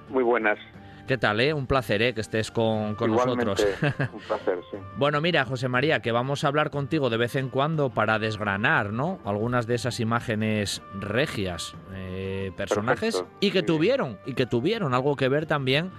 [0.08, 0.58] Muy buenas.
[1.08, 1.54] ¿Qué tal, eh?
[1.54, 3.66] Un placer, eh, que estés con, con nosotros.
[4.12, 4.76] un placer, sí.
[4.98, 8.92] bueno, mira, José María, que vamos a hablar contigo de vez en cuando para desgranar,
[8.92, 9.18] ¿no?
[9.24, 15.16] Algunas de esas imágenes regias, eh, personajes, Perfecto, y que tuvieron, y que tuvieron algo
[15.16, 15.90] que ver también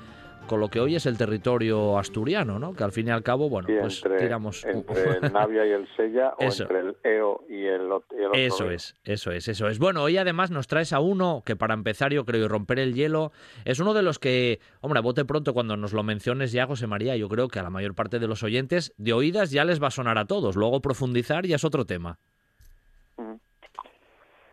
[0.49, 2.73] con lo que hoy es el territorio asturiano, ¿no?
[2.73, 4.65] Que al fin y al cabo, bueno, Sí, pues entre, tiramos...
[4.65, 6.63] entre el Navia y el Sella Eso.
[6.63, 9.77] o entre el EO y el, y el Eso es, eso es, eso es.
[9.77, 12.95] Bueno, hoy además nos traes a uno que para empezar yo creo y romper el
[12.95, 13.31] hielo
[13.63, 16.87] es uno de los que, hombre, a bote pronto cuando nos lo menciones ya, José
[16.87, 19.81] María, yo creo que a la mayor parte de los oyentes de oídas ya les
[19.81, 20.55] va a sonar a todos.
[20.55, 22.17] Luego profundizar ya es otro tema.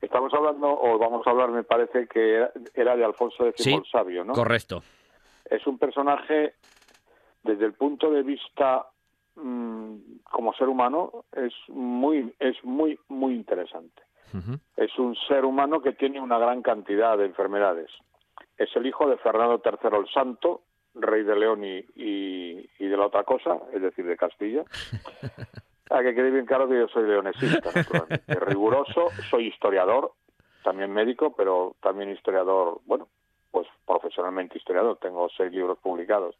[0.02, 4.24] Estamos hablando, o vamos a hablar, me parece que era, de Alfonso X Sí, Sabio,
[4.24, 4.34] ¿no?
[4.34, 4.82] Correcto.
[5.50, 6.54] Es un personaje,
[7.42, 8.86] desde el punto de vista
[9.36, 9.94] mm,
[10.30, 14.02] como ser humano, es muy, es muy, muy interesante.
[14.76, 17.90] Es un ser humano que tiene una gran cantidad de enfermedades.
[18.58, 20.62] Es el hijo de Fernando III el Santo,
[20.94, 24.62] rey de León y, y- y de la otra cosa, es decir, de Castilla.
[25.90, 27.70] A que quede bien claro que yo soy leonesista.
[28.40, 30.12] Riguroso, soy historiador,
[30.64, 33.08] también médico, pero también historiador, bueno,
[33.56, 34.98] pues profesionalmente historiador.
[35.00, 36.36] Tengo seis libros publicados.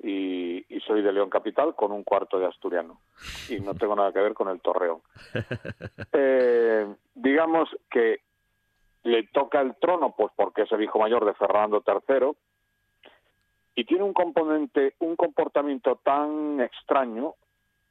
[0.00, 3.00] Y, y soy de León Capital con un cuarto de asturiano.
[3.48, 5.00] Y no tengo nada que ver con el Torreón.
[6.12, 8.20] Eh, digamos que
[9.04, 12.32] le toca el trono, pues porque es el hijo mayor de Fernando III,
[13.76, 17.34] y tiene un componente, un comportamiento tan extraño.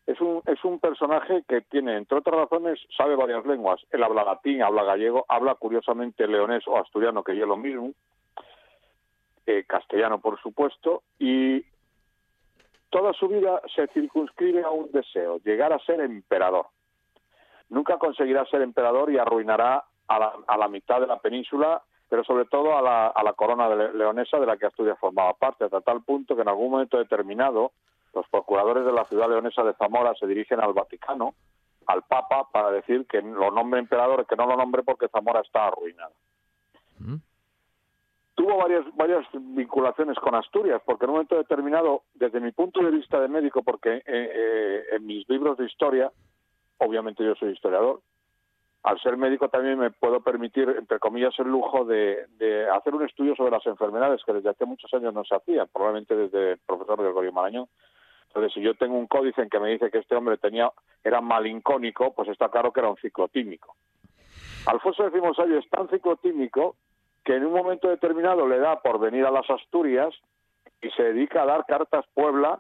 [0.06, 3.82] Es un, es un personaje que tiene, entre otras razones, sabe varias lenguas.
[3.90, 7.94] Él habla latín, habla gallego, habla curiosamente leonés o asturiano, que yo lo mismo,
[9.50, 11.66] eh, castellano, por supuesto, y
[12.90, 16.68] toda su vida se circunscribe a un deseo, llegar a ser emperador
[17.70, 22.24] nunca conseguirá ser emperador y arruinará a la, a la mitad de la península, pero
[22.24, 25.34] sobre todo a la, a la corona de le- leonesa de la que Asturias formaba
[25.34, 27.72] parte, hasta tal punto que en algún momento determinado
[28.16, 31.36] los procuradores de la ciudad leonesa de Zamora se dirigen al Vaticano,
[31.86, 35.68] al Papa, para decir que lo nombre emperador, que no lo nombre porque Zamora está
[35.68, 36.16] arruinada.
[38.40, 42.90] Tuvo varias, varias vinculaciones con Asturias, porque en un momento determinado, desde mi punto de
[42.90, 46.10] vista de médico, porque eh, eh, en mis libros de historia,
[46.78, 48.00] obviamente yo soy historiador,
[48.84, 52.28] al ser médico también me puedo permitir, entre comillas, el lujo de,
[52.74, 56.16] hacer un estudio sobre las enfermedades que desde hace muchos años no se hacía, probablemente
[56.16, 57.68] desde el profesor Gregorio Marañón.
[58.28, 60.72] Entonces, si yo tengo un códice en que me dice que este hombre tenía
[61.04, 63.76] era malincónico, pues está claro que era un ciclotímico.
[64.66, 66.78] Alfonso X Sabio es tan ciclotímico
[67.30, 70.12] que en un momento determinado le da por venir a las Asturias
[70.82, 72.60] y se dedica a dar cartas Puebla,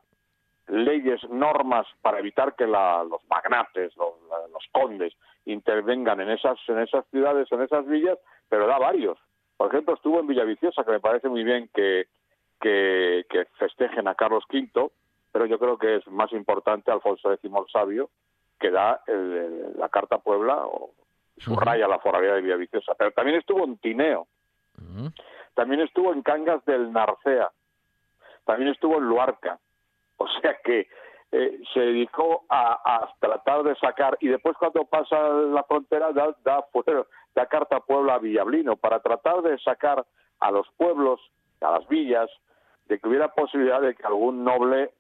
[0.68, 4.14] leyes, normas para evitar que la- los magnates, los,
[4.72, 5.12] condes
[5.46, 9.18] intervengan en esas, en esas ciudades, en esas villas, pero da varios.
[9.58, 12.06] Por ejemplo, estuvo en Villaviciosa, que me parece muy bien que,
[12.62, 14.92] que, que festejen a Carlos V,
[15.32, 18.12] pero yo creo que es más importante Alfonso X el Sabio,
[18.60, 20.92] que da el- el- la carta Puebla o
[21.40, 22.94] subraya la foralidad de Villaviciosa.
[22.94, 24.28] Pero también estuvo en Tineo,
[25.54, 27.52] También estuvo en Cangas del Narcea,
[28.46, 29.60] también estuvo en Luarca.
[30.18, 30.88] O sea que
[31.32, 36.66] eh, se dedicó a, tratar de sacar, y después cuando pasa la frontera da, da,
[37.36, 40.06] da carta a Puebla a Villablino, para tratar de sacar
[40.40, 41.20] a los pueblos,
[41.62, 42.30] a las villas,
[42.86, 44.92] de que hubiera posibilidad de que algún noble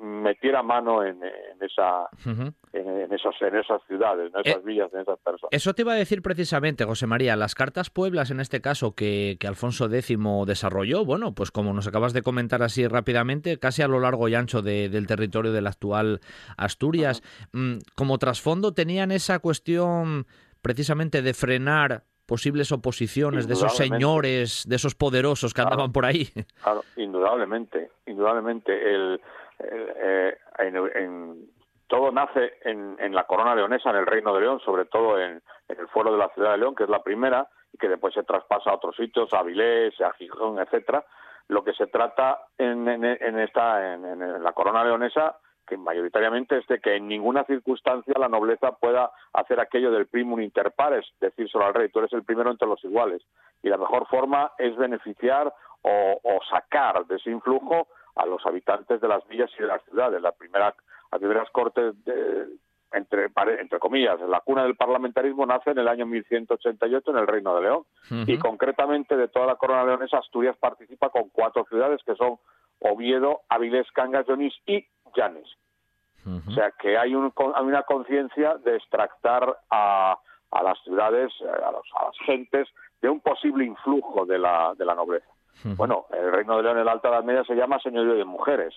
[0.00, 4.92] metiera mano en, en esa en, en esas en esas ciudades, en esas Eh, villas,
[4.94, 5.48] en esas personas.
[5.50, 9.36] Eso te iba a decir precisamente, José María, las cartas pueblas en este caso que,
[9.40, 13.88] que Alfonso X desarrolló, bueno, pues como nos acabas de comentar así rápidamente, casi a
[13.88, 16.20] lo largo y ancho de- del territorio del actual
[16.56, 17.22] Asturias,
[17.52, 20.26] mm, como trasfondo tenían esa cuestión
[20.62, 25.70] precisamente de frenar posibles oposiciones de esos señores, de esos poderosos que Claro.
[25.74, 26.28] andaban por ahí.
[26.62, 28.72] Claro, indudablemente, indudablemente.
[28.72, 29.20] El,
[29.60, 31.48] eh, en, en-
[31.88, 35.88] todo nace en, la corona leonesa, en el Reino de León, sobre todo en, el
[35.88, 38.70] fuero de la ciudad de León, que es la primera, y que después se traspasa
[38.70, 41.04] a otros sitios, a Avilés, a Gijón, etcétera.
[41.48, 42.86] Lo que se trata en,
[43.38, 48.72] esta, en, la corona leonesa, que mayoritariamente es de que en ninguna circunstancia la nobleza
[48.72, 52.68] pueda hacer aquello del primum inter pares, decírselo al rey, tú eres el primero entre
[52.68, 53.22] los iguales.
[53.62, 57.88] Y la mejor forma es beneficiar o sacar de ese influjo
[58.18, 60.20] a los habitantes de las villas y de las ciudades.
[60.20, 60.74] La primera
[61.10, 61.94] las primeras cortes,
[62.92, 67.54] entre, entre comillas, la cuna del parlamentarismo nace en el año 1188 en el Reino
[67.56, 67.84] de León.
[68.26, 72.38] Y concretamente de toda la corona leonesa, Asturias participa con cuatro ciudades que son
[72.80, 75.48] Oviedo, Avilés, Cangas, Dionís y Llanes.
[76.26, 80.18] O sea que hay, un, hay una conciencia de extractar a,
[80.50, 82.68] a las ciudades, a, los, a, las gentes,
[83.00, 85.26] de un posible influjo de la, de la nobleza.
[85.64, 88.74] Bueno, el Reino de León en la Alta Edad Media se llama señorío de mujeres.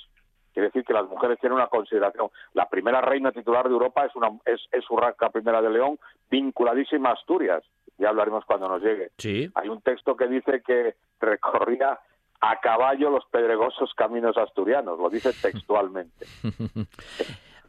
[0.54, 2.30] Quiere decir que las mujeres tienen una consideración.
[2.54, 5.98] La primera reina titular de Europa es, una, es, es Urraca I de León,
[6.30, 7.64] vinculadísima a Asturias.
[7.98, 9.12] Ya hablaremos cuando nos llegue.
[9.18, 9.50] Sí.
[9.56, 12.00] Hay un texto que dice que recorría
[12.42, 16.26] a caballo los pedregosos caminos asturianos, lo dice textualmente.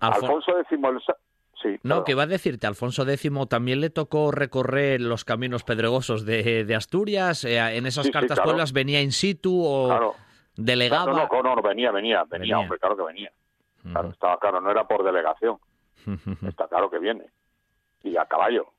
[0.00, 0.78] Alfonso X
[1.62, 6.26] Sí, no, que va a decirte, Alfonso X también le tocó recorrer los caminos pedregosos
[6.26, 10.16] de, de Asturias, eh, en esas cartas pueblas venía in situ o
[10.56, 11.12] delegaba.
[11.12, 13.30] No, no, no, venía, venía, venía, hombre, claro que venía.
[13.82, 15.58] Claro, estaba claro, no era por delegación.
[16.46, 17.26] Está claro que viene.
[18.02, 18.72] Y a caballo.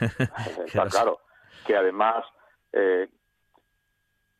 [0.00, 1.20] Está claro.
[1.66, 2.24] Que además
[2.72, 3.08] eh,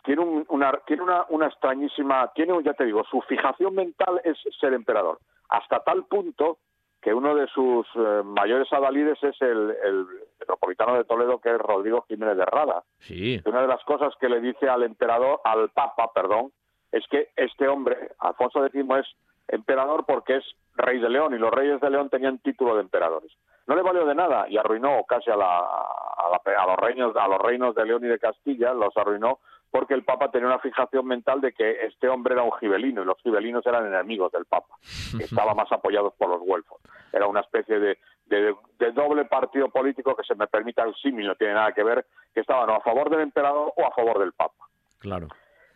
[0.04, 4.72] tiene, una, tiene una, una extrañísima, tiene, ya te digo, su fijación mental es ser
[4.72, 5.20] emperador.
[5.48, 6.58] Hasta tal punto
[7.06, 10.06] que uno de sus eh, mayores adalides es el, el,
[10.40, 12.82] metropolitano de Toledo, que es Rodrigo Jiménez de Rada.
[12.98, 13.40] Sí.
[13.44, 16.50] Una de las cosas que le dice al emperador, al papa, perdón,
[16.90, 19.06] es que este hombre, Alfonso X, es
[19.46, 20.44] emperador porque es
[20.74, 23.30] rey de León y los reyes de León tenían título de emperadores.
[23.68, 27.38] No le valió de nada y arruinó casi a, la, a, los reinos, a los
[27.38, 29.38] reinos de León y de Castilla, los arruinó
[29.76, 33.04] porque el Papa tenía una fijación mental de que este hombre era un gibelino y
[33.04, 34.74] los gibelinos eran enemigos del Papa,
[35.18, 36.80] que estaban más apoyados por los güelfos.
[37.12, 41.34] Era una especie de, de, doble partido político que se me permita el símil, no
[41.34, 44.32] tiene nada que ver, que estaban o a favor del emperador o a favor del
[44.32, 44.64] Papa.
[44.98, 45.28] Claro.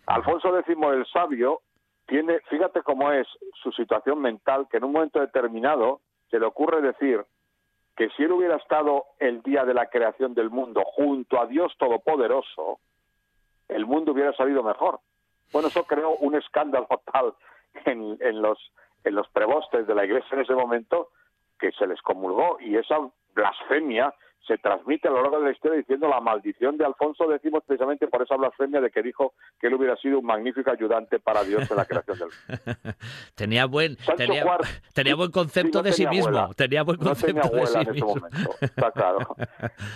[0.07, 1.61] Alfonso X el Sabio
[2.07, 3.29] tiene, fíjate cómo es
[3.63, 7.23] su situación mental, que en un momento determinado se le ocurre decir
[7.99, 11.75] que si él hubiera estado el día de la creación del mundo junto a Dios
[11.77, 12.79] Todopoderoso,
[13.71, 15.01] el mundo hubiera salido mejor.
[15.53, 17.35] Bueno, eso creó un escándalo tal
[17.85, 18.59] en, en, los,
[19.05, 21.09] en los prebostes de la iglesia en ese momento
[21.59, 22.99] que se les comulgó y esa
[23.41, 24.15] blasfemia
[24.47, 28.09] se transmite a lo largo de la historia diciendo la maldición de Alfonso X precisamente
[28.09, 31.71] por esa blasfemia de que dijo que él hubiera sido un magnífico ayudante para Dios
[31.71, 32.99] en la creación del mundo.
[33.37, 38.17] tenía buen tenía, buen concepto de sí mismo, tenía buen concepto de sí mismo.
[38.17, 39.19] Momento, está claro.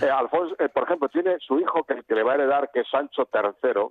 [0.01, 2.81] Eh, Alfonso, eh, por ejemplo, tiene su hijo que, que le va a heredar que
[2.81, 3.87] es Sancho III,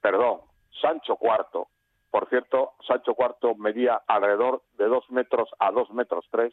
[0.00, 0.40] perdón,
[0.80, 1.66] Sancho IV.
[2.10, 6.52] Por cierto, Sancho IV medía alrededor de dos metros a dos metros tres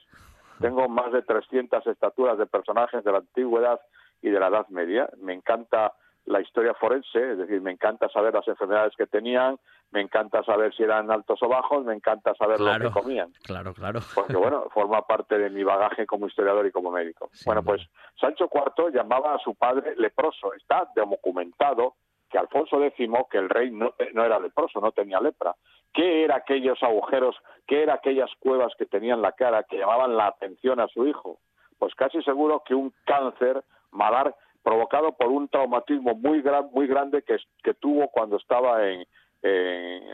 [0.60, 3.80] tengo más de 300 estaturas de personajes de la antigüedad
[4.22, 5.10] y de la Edad Media.
[5.18, 5.94] Me encanta
[6.26, 9.58] la historia forense, es decir, me encanta saber las enfermedades que tenían,
[9.92, 13.32] me encanta saber si eran altos o bajos, me encanta saber lo que comían.
[13.44, 14.02] Claro, claro.
[14.14, 17.30] Porque, bueno, forma parte de mi bagaje como historiador y como médico.
[17.46, 17.82] bueno, pues
[18.20, 20.54] Sancho IV llamaba a su padre leproso.
[20.54, 21.96] Está documentado
[22.30, 25.56] que Alfonso X, que el rey no, no era leproso, no tenía lepra,
[25.98, 27.36] ¿Qué eran aquellos agujeros,
[27.66, 31.40] qué eran aquellas cuevas que tenían la cara que llamaban la atención a su hijo?
[31.80, 37.24] Pues casi seguro que un cáncer malar provocado por un traumatismo muy gran, muy grande
[37.24, 39.08] que, que tuvo cuando estaba en,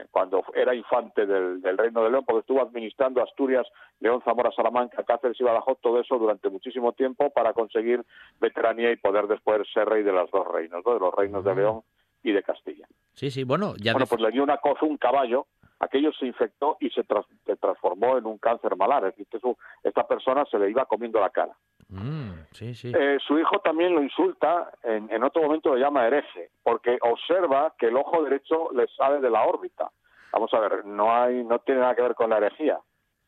[0.09, 3.67] cuando era infante del, Reino de León, porque estuvo administrando Asturias,
[3.99, 8.05] León, Zamora, Salamanca, Cáceres y Badajoz, todo eso durante muchísimo tiempo para conseguir
[8.39, 11.81] veteranía y poder después ser rey de los dos reinos, de los reinos de León
[12.23, 12.87] y de Castilla.
[13.15, 13.91] Sí, sí, bueno, ya...
[13.91, 15.47] Bueno, pues le dio una cosa, un caballo,
[15.83, 19.05] aquello se infectó y se, transformó en un cáncer malar.
[19.05, 19.39] Es decir, que
[19.83, 21.53] esta persona se le iba comiendo la cara.
[21.89, 22.91] Mm, sí, sí.
[22.95, 27.87] Eh, su hijo también lo insulta, en, otro momento lo llama hereje, porque observa que
[27.87, 29.91] el ojo derecho le sale de la órbita.
[30.31, 32.79] Vamos a ver, no, hay, no tiene nada que ver con la herejía.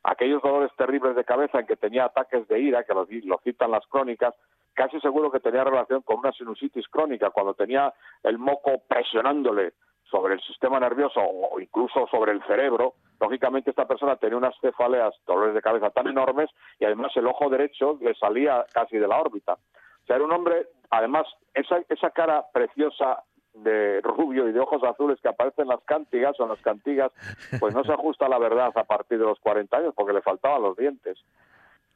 [0.04, 3.72] Aquellos dolores terribles de cabeza en que tenía ataques de ira, que lo, lo citan
[3.72, 4.34] las crónicas,
[4.74, 7.94] casi seguro que tenía relación con una sinusitis crónica, cuando tenía
[8.24, 9.74] el moco presionándole
[10.16, 15.14] sobre el sistema nervioso o incluso sobre el cerebro, lógicamente esta persona tenía unas cefaleas,
[15.28, 16.50] dolores de cabeza tan enormes
[16.80, 19.54] y además el ojo derecho le salía casi de la órbita.
[19.54, 23.24] O sea, era un hombre, además, esa, esa cara preciosa,
[23.56, 27.12] de rubio y de ojos azules que aparece en las cántigas o en las cantigas,
[27.60, 30.22] pues no se ajusta a la verdad a partir de los 40 años porque le
[30.22, 31.18] faltaban los dientes.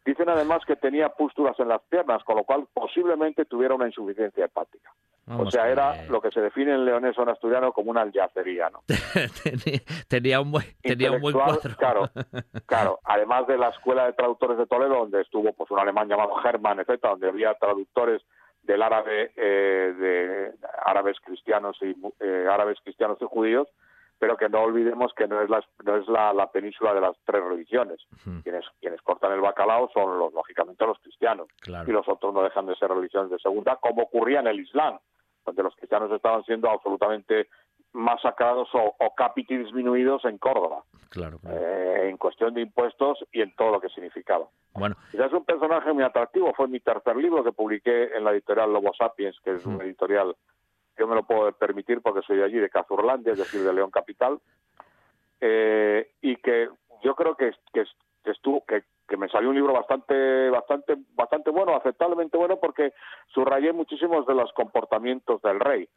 [0.05, 4.45] Dicen además que tenía pústulas en las piernas, con lo cual posiblemente tuviera una insuficiencia
[4.45, 4.91] hepática.
[5.27, 8.69] o sea, era lo que se define en leonés o en asturiano como una alyacería,
[8.69, 8.83] ¿no?
[10.07, 11.75] tenía, un buen, tenía un buen cuadro.
[11.77, 12.09] Claro,
[12.65, 12.99] claro.
[13.03, 16.79] Además de la Escuela de Traductores de Toledo, donde estuvo pues un alemán llamado Hermann,
[16.79, 18.23] etcétera, donde había traductores
[18.63, 20.51] del árabe, eh, de
[20.85, 23.67] árabes cristianos y eh, árabes cristianos y judíos,
[24.19, 27.43] pero que no olvidemos que no es la, no es la, península de las tres
[27.43, 27.99] religiones.
[28.43, 32.65] quienes, quienes cortan el bacalao son los, lógicamente los cristianos y los otros no dejan
[32.65, 34.99] de ser religiones de segunda, como ocurría en el Islam,
[35.45, 37.47] donde los cristianos estaban siendo absolutamente
[37.93, 40.83] masacrados o, o capiti disminuidos en Córdoba.
[41.09, 44.45] Claro, eh, en cuestión de impuestos y en todo lo que significaba.
[44.73, 44.95] Bueno.
[45.11, 46.53] es un personaje muy atractivo.
[46.53, 50.35] Fue mi tercer libro que publiqué en la editorial Lobo Sapiens, que es una editorial
[50.99, 53.89] yo me lo puedo permitir porque soy de allí, de Cazurlandia, es decir, de León
[53.89, 54.39] Capital,
[55.39, 56.67] eh, y que
[57.01, 57.85] yo creo que, que,
[58.25, 62.93] estuvo, que, que me salió un libro bastante, bastante, bastante bueno, aceptablemente bueno, porque
[63.33, 65.87] subrayé muchísimos de los comportamientos del rey.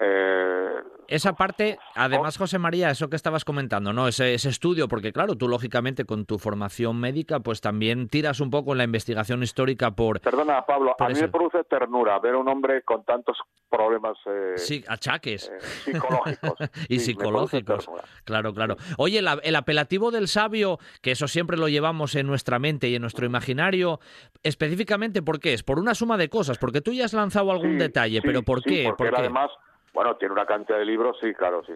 [0.00, 0.68] Eh,
[1.08, 4.08] esa parte, además, José María, eso que estabas comentando, ¿no?
[4.08, 8.72] Ese, estudio, porque claro, tú lógicamente con tu formación médica, pues también tiras un poco
[8.72, 10.20] en la investigación histórica por.
[10.20, 13.38] Perdona, Pablo, a mí me produce ternura ver a un hombre con tantos
[13.70, 14.18] problemas.
[14.26, 15.48] Eh, sí, achaques.
[15.48, 16.58] Eh, psicológicos.
[16.90, 17.88] y psicológicos.
[18.24, 18.76] Claro, claro.
[18.98, 23.00] Oye, el apelativo del sabio, que eso siempre lo llevamos en nuestra mente y en
[23.00, 23.98] nuestro imaginario,
[24.42, 25.62] específicamente, ¿por qué es?
[25.62, 28.92] Por una suma de cosas, porque tú ya has lanzado algún detalle, pero ¿por qué?
[28.94, 29.50] Porque además
[29.98, 31.72] bueno, tiene una cantidad de libros, sí, claro, sí.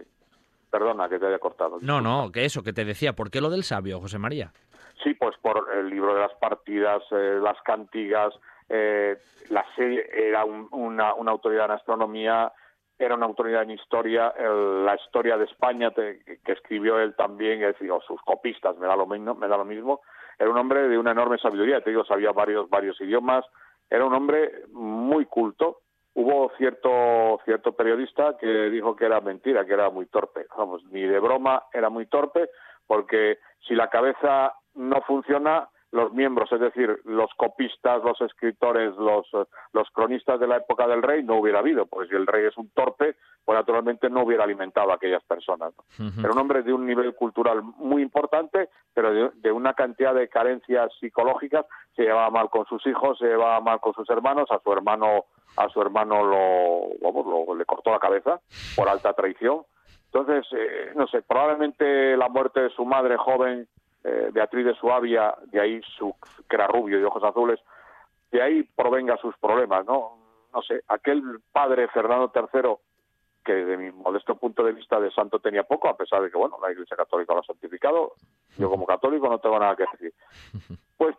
[0.71, 1.77] Perdona que te haya cortado.
[1.81, 4.53] No, no, que eso, que te decía, ¿por qué lo del sabio, José María?
[5.03, 8.33] Sí, pues por el libro de las partidas, eh, las cantigas,
[8.69, 9.17] eh,
[9.49, 12.53] la serie era una, autoridad en astronomía,
[12.97, 17.91] era una autoridad en historia, la historia de España que escribió él también, es decir,
[17.91, 19.99] o sus copistas, me da lo mismo, me da lo mismo.
[20.39, 23.43] Era un hombre de una enorme sabiduría, te digo, sabía varios varios idiomas,
[23.89, 25.82] era un hombre muy culto,
[26.15, 30.45] hubo cierto cierto periodista que dijo que era mentira, que era muy torpe.
[30.57, 32.49] Vamos, ni de broma era muy torpe,
[32.87, 39.27] porque si la cabeza no funciona, los miembros, es decir, los copistas, los escritores, los,
[39.73, 42.57] los cronistas de la época del rey, no hubiera habido, porque si el rey es
[42.57, 43.15] un torpe,
[43.45, 45.71] pues naturalmente no hubiera alimentado a aquellas personas.
[46.17, 50.91] Era un hombre de un nivel cultural muy importante, pero de, una cantidad de carencias
[50.99, 54.73] psicológicas, se llevaba mal con sus hijos, se llevaba mal con sus hermanos, a su
[54.73, 55.25] hermano,
[55.57, 58.41] a su hermano lo, le cortó la cabeza
[58.75, 59.61] por alta traición.
[60.05, 63.67] Entonces, eh, no sé, probablemente la muerte de su madre joven
[64.03, 66.13] eh, Beatriz de Suabia, de ahí su,
[66.49, 67.59] que era rubio y ojos azules,
[68.31, 70.17] de ahí provenga sus problemas, ¿no?
[70.53, 72.75] No sé, aquel padre Fernando III,
[73.43, 76.37] que de mi modesto punto de vista de santo tenía poco, a pesar de que,
[76.37, 78.13] bueno, la Iglesia Católica lo ha santificado,
[78.57, 80.13] yo como católico no tengo nada que decir.
[80.97, 81.15] Pues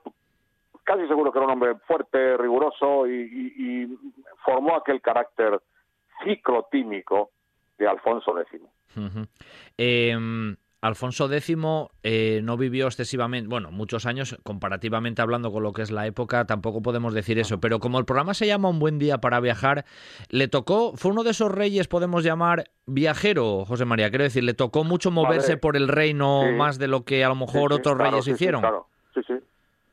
[0.85, 3.99] casi seguro que era un hombre fuerte, riguroso y,
[4.45, 5.59] formó aquel carácter
[6.23, 7.31] ciclotímico
[7.79, 8.61] de Alfonso X.
[10.85, 11.57] Alfonso X
[12.03, 16.45] eh, no vivió excesivamente, bueno, muchos años, comparativamente hablando con lo que es la época,
[16.45, 19.87] tampoco podemos decir eso, pero como el programa se llama Un buen día para viajar,
[20.29, 24.53] le tocó, fue uno de esos reyes, podemos llamar viajero, José María, quiero decir, le
[24.53, 28.29] tocó mucho moverse por el reino más de lo que a lo mejor otros reyes
[28.29, 28.61] hicieron.
[28.61, 29.39] claro, sí, sí,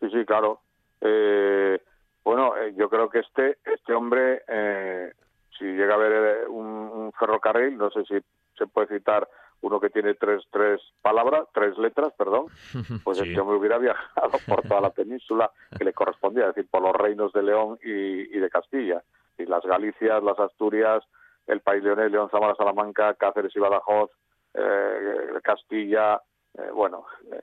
[0.02, 0.60] sí, sí, claro.
[1.00, 1.82] Eh,
[2.26, 4.44] bueno, eh, yo creo que este, este hombre,
[5.58, 8.16] si llega a ver un ferrocarril, no sé si
[8.58, 9.30] se puede citar
[9.62, 12.48] uno que tiene tres, tres palabras, tres letras, perdón,
[13.04, 13.30] pues sí.
[13.30, 17.32] me hubiera viajado por toda la península que le correspondía, es decir, por los reinos
[17.34, 19.04] de León y, de Castilla,
[19.38, 21.04] y las Galicias, las Asturias,
[21.48, 24.12] el País Leonés, León, Zamora, Salamanca, Cáceres y Badajoz,
[24.54, 26.22] eh, Castilla,
[26.58, 27.42] eh, bueno, eh,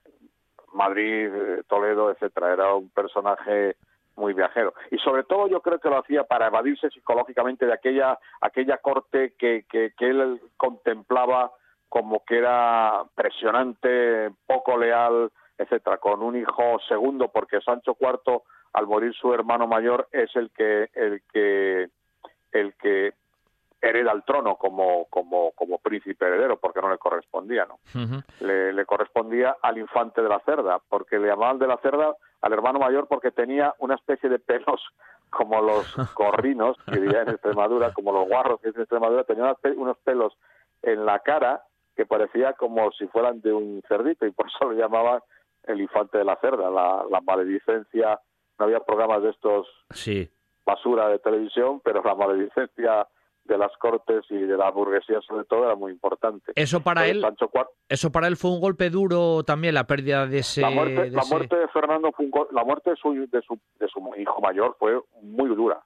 [0.72, 1.30] Madrid,
[1.66, 2.52] Toledo, etcétera.
[2.52, 3.76] Era un personaje
[4.16, 4.74] muy viajero.
[4.90, 9.34] Y sobre todo yo creo que lo hacía para evadirse psicológicamente de aquella, aquella corte
[9.38, 11.52] que, que, que él contemplaba
[11.88, 18.42] como que era presionante, poco leal, etcétera, con un hijo segundo, porque Sancho IV,
[18.74, 21.88] al morir su hermano mayor, es el que, el que,
[22.52, 23.14] el que
[23.80, 27.78] hereda el trono como, como, como príncipe heredero, porque no le correspondía, ¿no?
[28.40, 32.52] le, le, correspondía al infante de la cerda, porque le llamaban de la cerda al
[32.52, 34.82] hermano mayor porque tenía una especie de pelos
[35.30, 39.56] como los corrinos, que diría en Extremadura, como los guarros que es en Extremadura, tenía
[39.76, 40.36] unos pelos
[40.82, 41.62] en la cara
[41.98, 45.20] que parecía como si fueran de un cerdito y por eso lo llamaban
[45.64, 48.20] el infante de la cerda, la, maledicencia.
[48.56, 50.30] No había programas de estos sí.
[50.64, 53.08] basura de televisión, pero la maledicencia
[53.42, 56.52] de las cortes y de la burguesía sobre todo era muy importante.
[56.54, 57.26] Eso para él,
[57.88, 60.60] eso para él fue un golpe duro también la pérdida de ese.
[60.60, 63.88] La muerte de, la muerte de Fernando fue la muerte de su, de su de
[63.88, 65.82] su hijo mayor fue muy dura,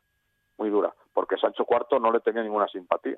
[0.59, 3.17] muy dura, porque Sancho IV no le tenía ninguna simpatía.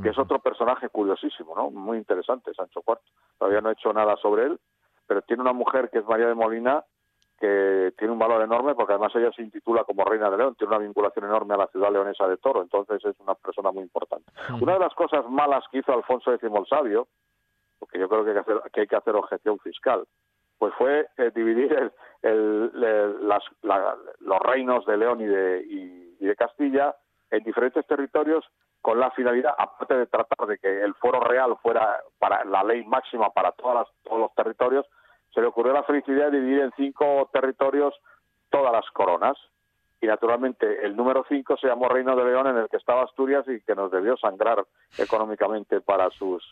[0.00, 1.70] Que es otro personaje curiosísimo, ¿no?
[1.70, 2.98] Muy interesante, Sancho IV.
[3.38, 4.60] Todavía no he hecho nada sobre él,
[5.06, 6.84] pero tiene una mujer que es María de Molina,
[7.42, 10.76] que tiene un valor enorme porque además ella se intitula como Reina de León, tiene
[10.76, 14.30] una vinculación enorme a la ciudad leonesa de Toro, entonces es una persona muy importante.
[14.60, 17.08] Una de las cosas malas que hizo Alfonso X el Sabio,
[17.80, 20.04] porque yo creo que hay que hacer, que hay que hacer objeción fiscal,
[20.56, 23.42] pues fue eh, dividir los
[24.44, 25.64] reinos de León y de,
[26.20, 26.94] y de Castilla
[27.32, 28.44] en diferentes territorios
[28.82, 32.84] con la finalidad, aparte de tratar de que el foro real fuera para la ley
[32.84, 34.84] máxima para todas todos los territorios,
[35.32, 37.94] se le ocurrió la felicidad de dividir en cinco territorios
[38.50, 39.38] todas las coronas.
[40.00, 43.46] Y naturalmente el número cinco se llamó Reino de León, en el que estaba Asturias
[43.46, 44.64] y que nos debió sangrar
[44.98, 46.42] económicamente para sus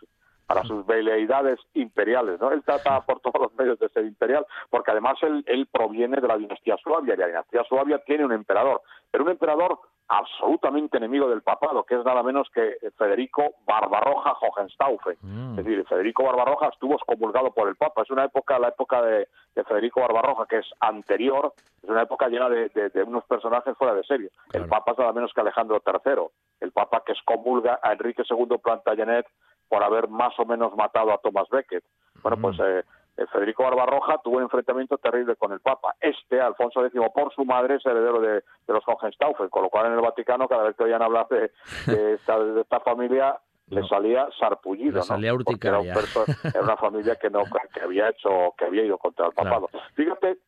[0.50, 2.50] para sus veleidades imperiales, ¿no?
[2.50, 6.26] Él trata por todos los medios de ser imperial, porque además él, él proviene de
[6.26, 8.82] la dinastía Suabia, y la dinastía Suabia tiene un emperador,
[9.12, 9.78] pero un emperador
[10.10, 15.16] absolutamente enemigo del papado, que es nada menos que Federico Barbarroja Hohenstaufen.
[15.20, 15.50] Mm.
[15.56, 18.02] Es decir, Federico Barbarroja estuvo excomulgado por el Papa.
[18.02, 19.28] Es una época, la época de,
[19.68, 24.30] Federico Barbarroja, que es anterior, es una época llena de, unos personajes fuera de serie.
[24.52, 26.24] El Papa es nada menos que Alejandro III,
[26.58, 29.26] el Papa que excomulga a Enrique II Plantagenet
[29.70, 31.84] por haber más o menos matado a Thomas Becket.
[32.22, 32.84] Bueno, pues eh,
[33.16, 35.94] eh, Federico Barbarroja tuvo un enfrentamiento terrible con el Papa.
[36.00, 39.92] Este, Alfonso X, por su madre, es heredero de, los Hohenstaufen, con lo cual en
[39.92, 41.52] el Vaticano, cada vez que oían hablar de,
[42.14, 45.40] esta, familia, le salía sarpullido, le salía ¿no?
[45.62, 49.68] era, era, una familia que no que había hecho que había ido contra el papado.
[49.94, 50.38] Fíjate,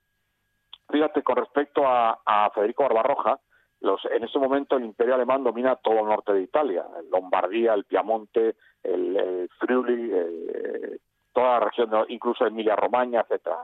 [0.90, 3.38] fíjate con respecto a, Federico Barbarroja,
[3.83, 7.85] los, en ese momento el Imperio alemán domina todo el norte de Italia, Lombardía, el
[7.85, 10.99] Piamonte, el, Friuli, eh,
[11.33, 13.59] toda la región, incluso Emilia-Romagna, etcétera.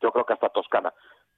[0.00, 0.92] Yo creo que hasta Toscana.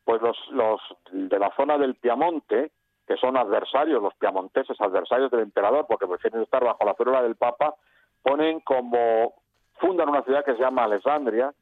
[0.04, 2.70] Pues los, los de la zona del Piamonte,
[3.06, 7.36] que son adversarios, los piamonteses adversarios del emperador, porque prefieren estar bajo la férula del
[7.36, 7.74] Papa,
[8.22, 9.34] ponen como
[9.78, 11.54] fundan una ciudad que se llama Alessandria,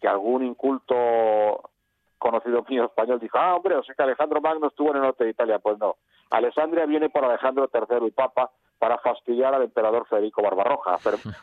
[0.00, 1.70] que algún inculto
[2.18, 5.24] conocido mío español dijo, ah, hombre, o sea que Alejandro Magno estuvo en el norte
[5.24, 5.58] de Italia.
[5.58, 5.96] Pues no.
[6.30, 10.94] Alessandria viene por Alejandro III, el Papa, para fastidiar al emperador Federico Barbarroja.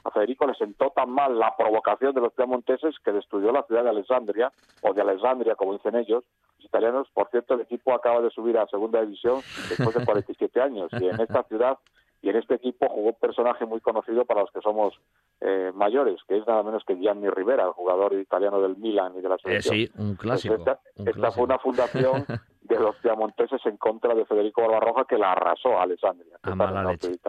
[0.04, 3.84] A Federico le sentó tan mal la provocación de los piamonteses que destruyó la ciudad
[3.84, 4.52] de Alessandria,
[4.82, 6.24] o de Alessandria, como dicen ellos,
[6.58, 7.08] los italianos.
[7.14, 11.08] Por cierto, el equipo acaba de subir a segunda división después de 47 años, y
[11.08, 11.78] en esta ciudad
[12.24, 14.94] y en este equipo jugó un personaje muy conocido para los que somos
[15.42, 19.22] eh, mayores, que es nada menos que Gianni Rivera, el jugador italiano del Milan y
[19.22, 19.76] de la eh, selección.
[19.76, 20.56] sí, un clásico.
[20.56, 22.26] esta, fue una fundación
[22.62, 26.40] de los piamonteses en contra de Federico Barbarroja que la arrasó a Alessandria.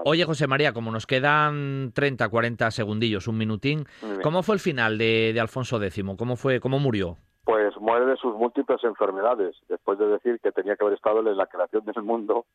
[0.05, 3.86] Oye, José María, como nos quedan 30, 40 segundillos, un minutín,
[4.22, 6.05] ¿cómo fue el final de, de Alfonso X?
[6.16, 7.16] ¿Cómo, fue, ¿Cómo murió?
[7.42, 11.36] Pues muere de sus múltiples enfermedades, después de decir que tenía que haber estado en
[11.36, 12.47] la creación del mundo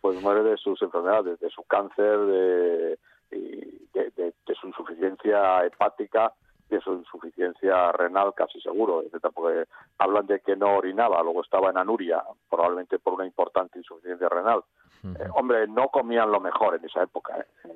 [0.00, 2.98] pues muere de sus enfermedades, de su cáncer, de,
[3.30, 6.32] de, su insuficiencia hepática,
[6.68, 9.02] de su insuficiencia renal casi seguro,
[9.34, 9.64] porque
[9.98, 14.62] hablan de que no orinaba, luego estaba en anuria, probablemente por una importante insuficiencia renal.
[15.04, 17.68] Eh, hombre, no comían lo mejor en esa época, ¿eh?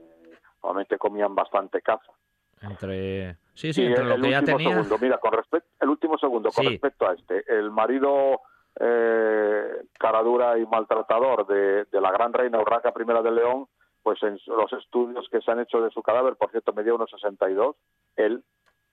[0.62, 2.12] normalmente comían bastante caza.
[2.60, 4.70] Entre sí, sí, entre lo que ya tenía.
[4.70, 8.40] Segundo, mira, con respecto, el último segundo, con respecto a este, el marido
[8.80, 13.66] eh, caradura y maltratador de, la gran reina Urraca I de León,
[14.02, 17.10] pues en los estudios que se han hecho de su cadáver, por cierto, medía unos
[17.10, 17.76] 62,
[18.16, 18.42] él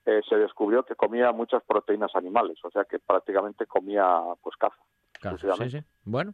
[0.06, 4.82] eh, se descubrió que comía muchas proteínas animales, o sea que prácticamente comía pues caza.
[5.58, 5.80] Sí, sí.
[6.04, 6.34] Bueno,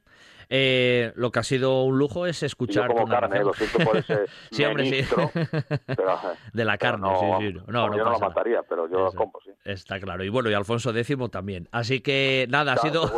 [0.49, 2.89] eh, lo que ha sido un lujo es escuchar.
[2.89, 5.15] Yo como carne, lo siento por ese sí, hombre, sí.
[6.53, 7.53] de la carne, no, sí, sí.
[7.67, 9.51] No, no yo no lo mataría, pero yo lo sí.
[9.65, 10.23] Está claro.
[10.23, 11.67] Y bueno, y Alfonso X también.
[11.71, 13.11] Así que nada, ha sido.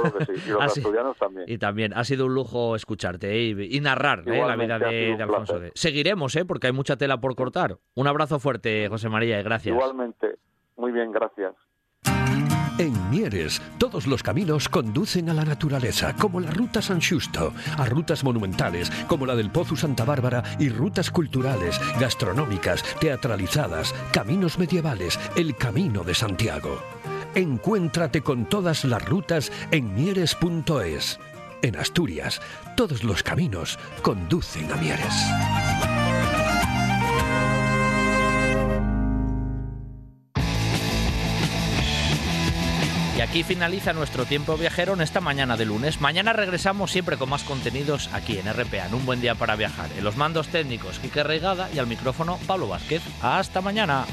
[0.46, 1.46] Y los estudianos también.
[1.48, 3.68] Y también ha sido un lujo escucharte ¿eh?
[3.70, 4.44] y, narrar ¿eh?
[4.46, 5.72] la vida de, de Alfonso X.
[5.76, 6.46] Seguiremos, ¿eh?
[6.46, 7.78] porque hay mucha tela por cortar.
[7.94, 9.76] Un abrazo fuerte, José María, y gracias.
[9.76, 10.38] Igualmente.
[10.78, 11.54] Muy bien, gracias.
[12.78, 17.86] En Mieres, todos los caminos conducen a la naturaleza, como la Ruta San Justo, a
[17.86, 25.20] rutas monumentales, como la del Pozo Santa Bárbara, y rutas culturales, gastronómicas, teatralizadas, caminos medievales,
[25.36, 26.80] el Camino de Santiago.
[27.34, 31.20] Encuéntrate con todas las rutas en mieres.es.
[31.64, 32.40] En Asturias,
[32.76, 36.37] todos los caminos conducen a Mieres.
[43.18, 46.02] Y aquí finaliza nuestro tiempo viajero en esta mañana de lunes.
[46.02, 49.90] Mañana regresamos siempre con más contenidos aquí en RPA, en un buen día para viajar.
[49.98, 53.02] En los mandos técnicos, Quique Reigada y al micrófono Pablo Vázquez.
[53.24, 54.06] Hasta mañana.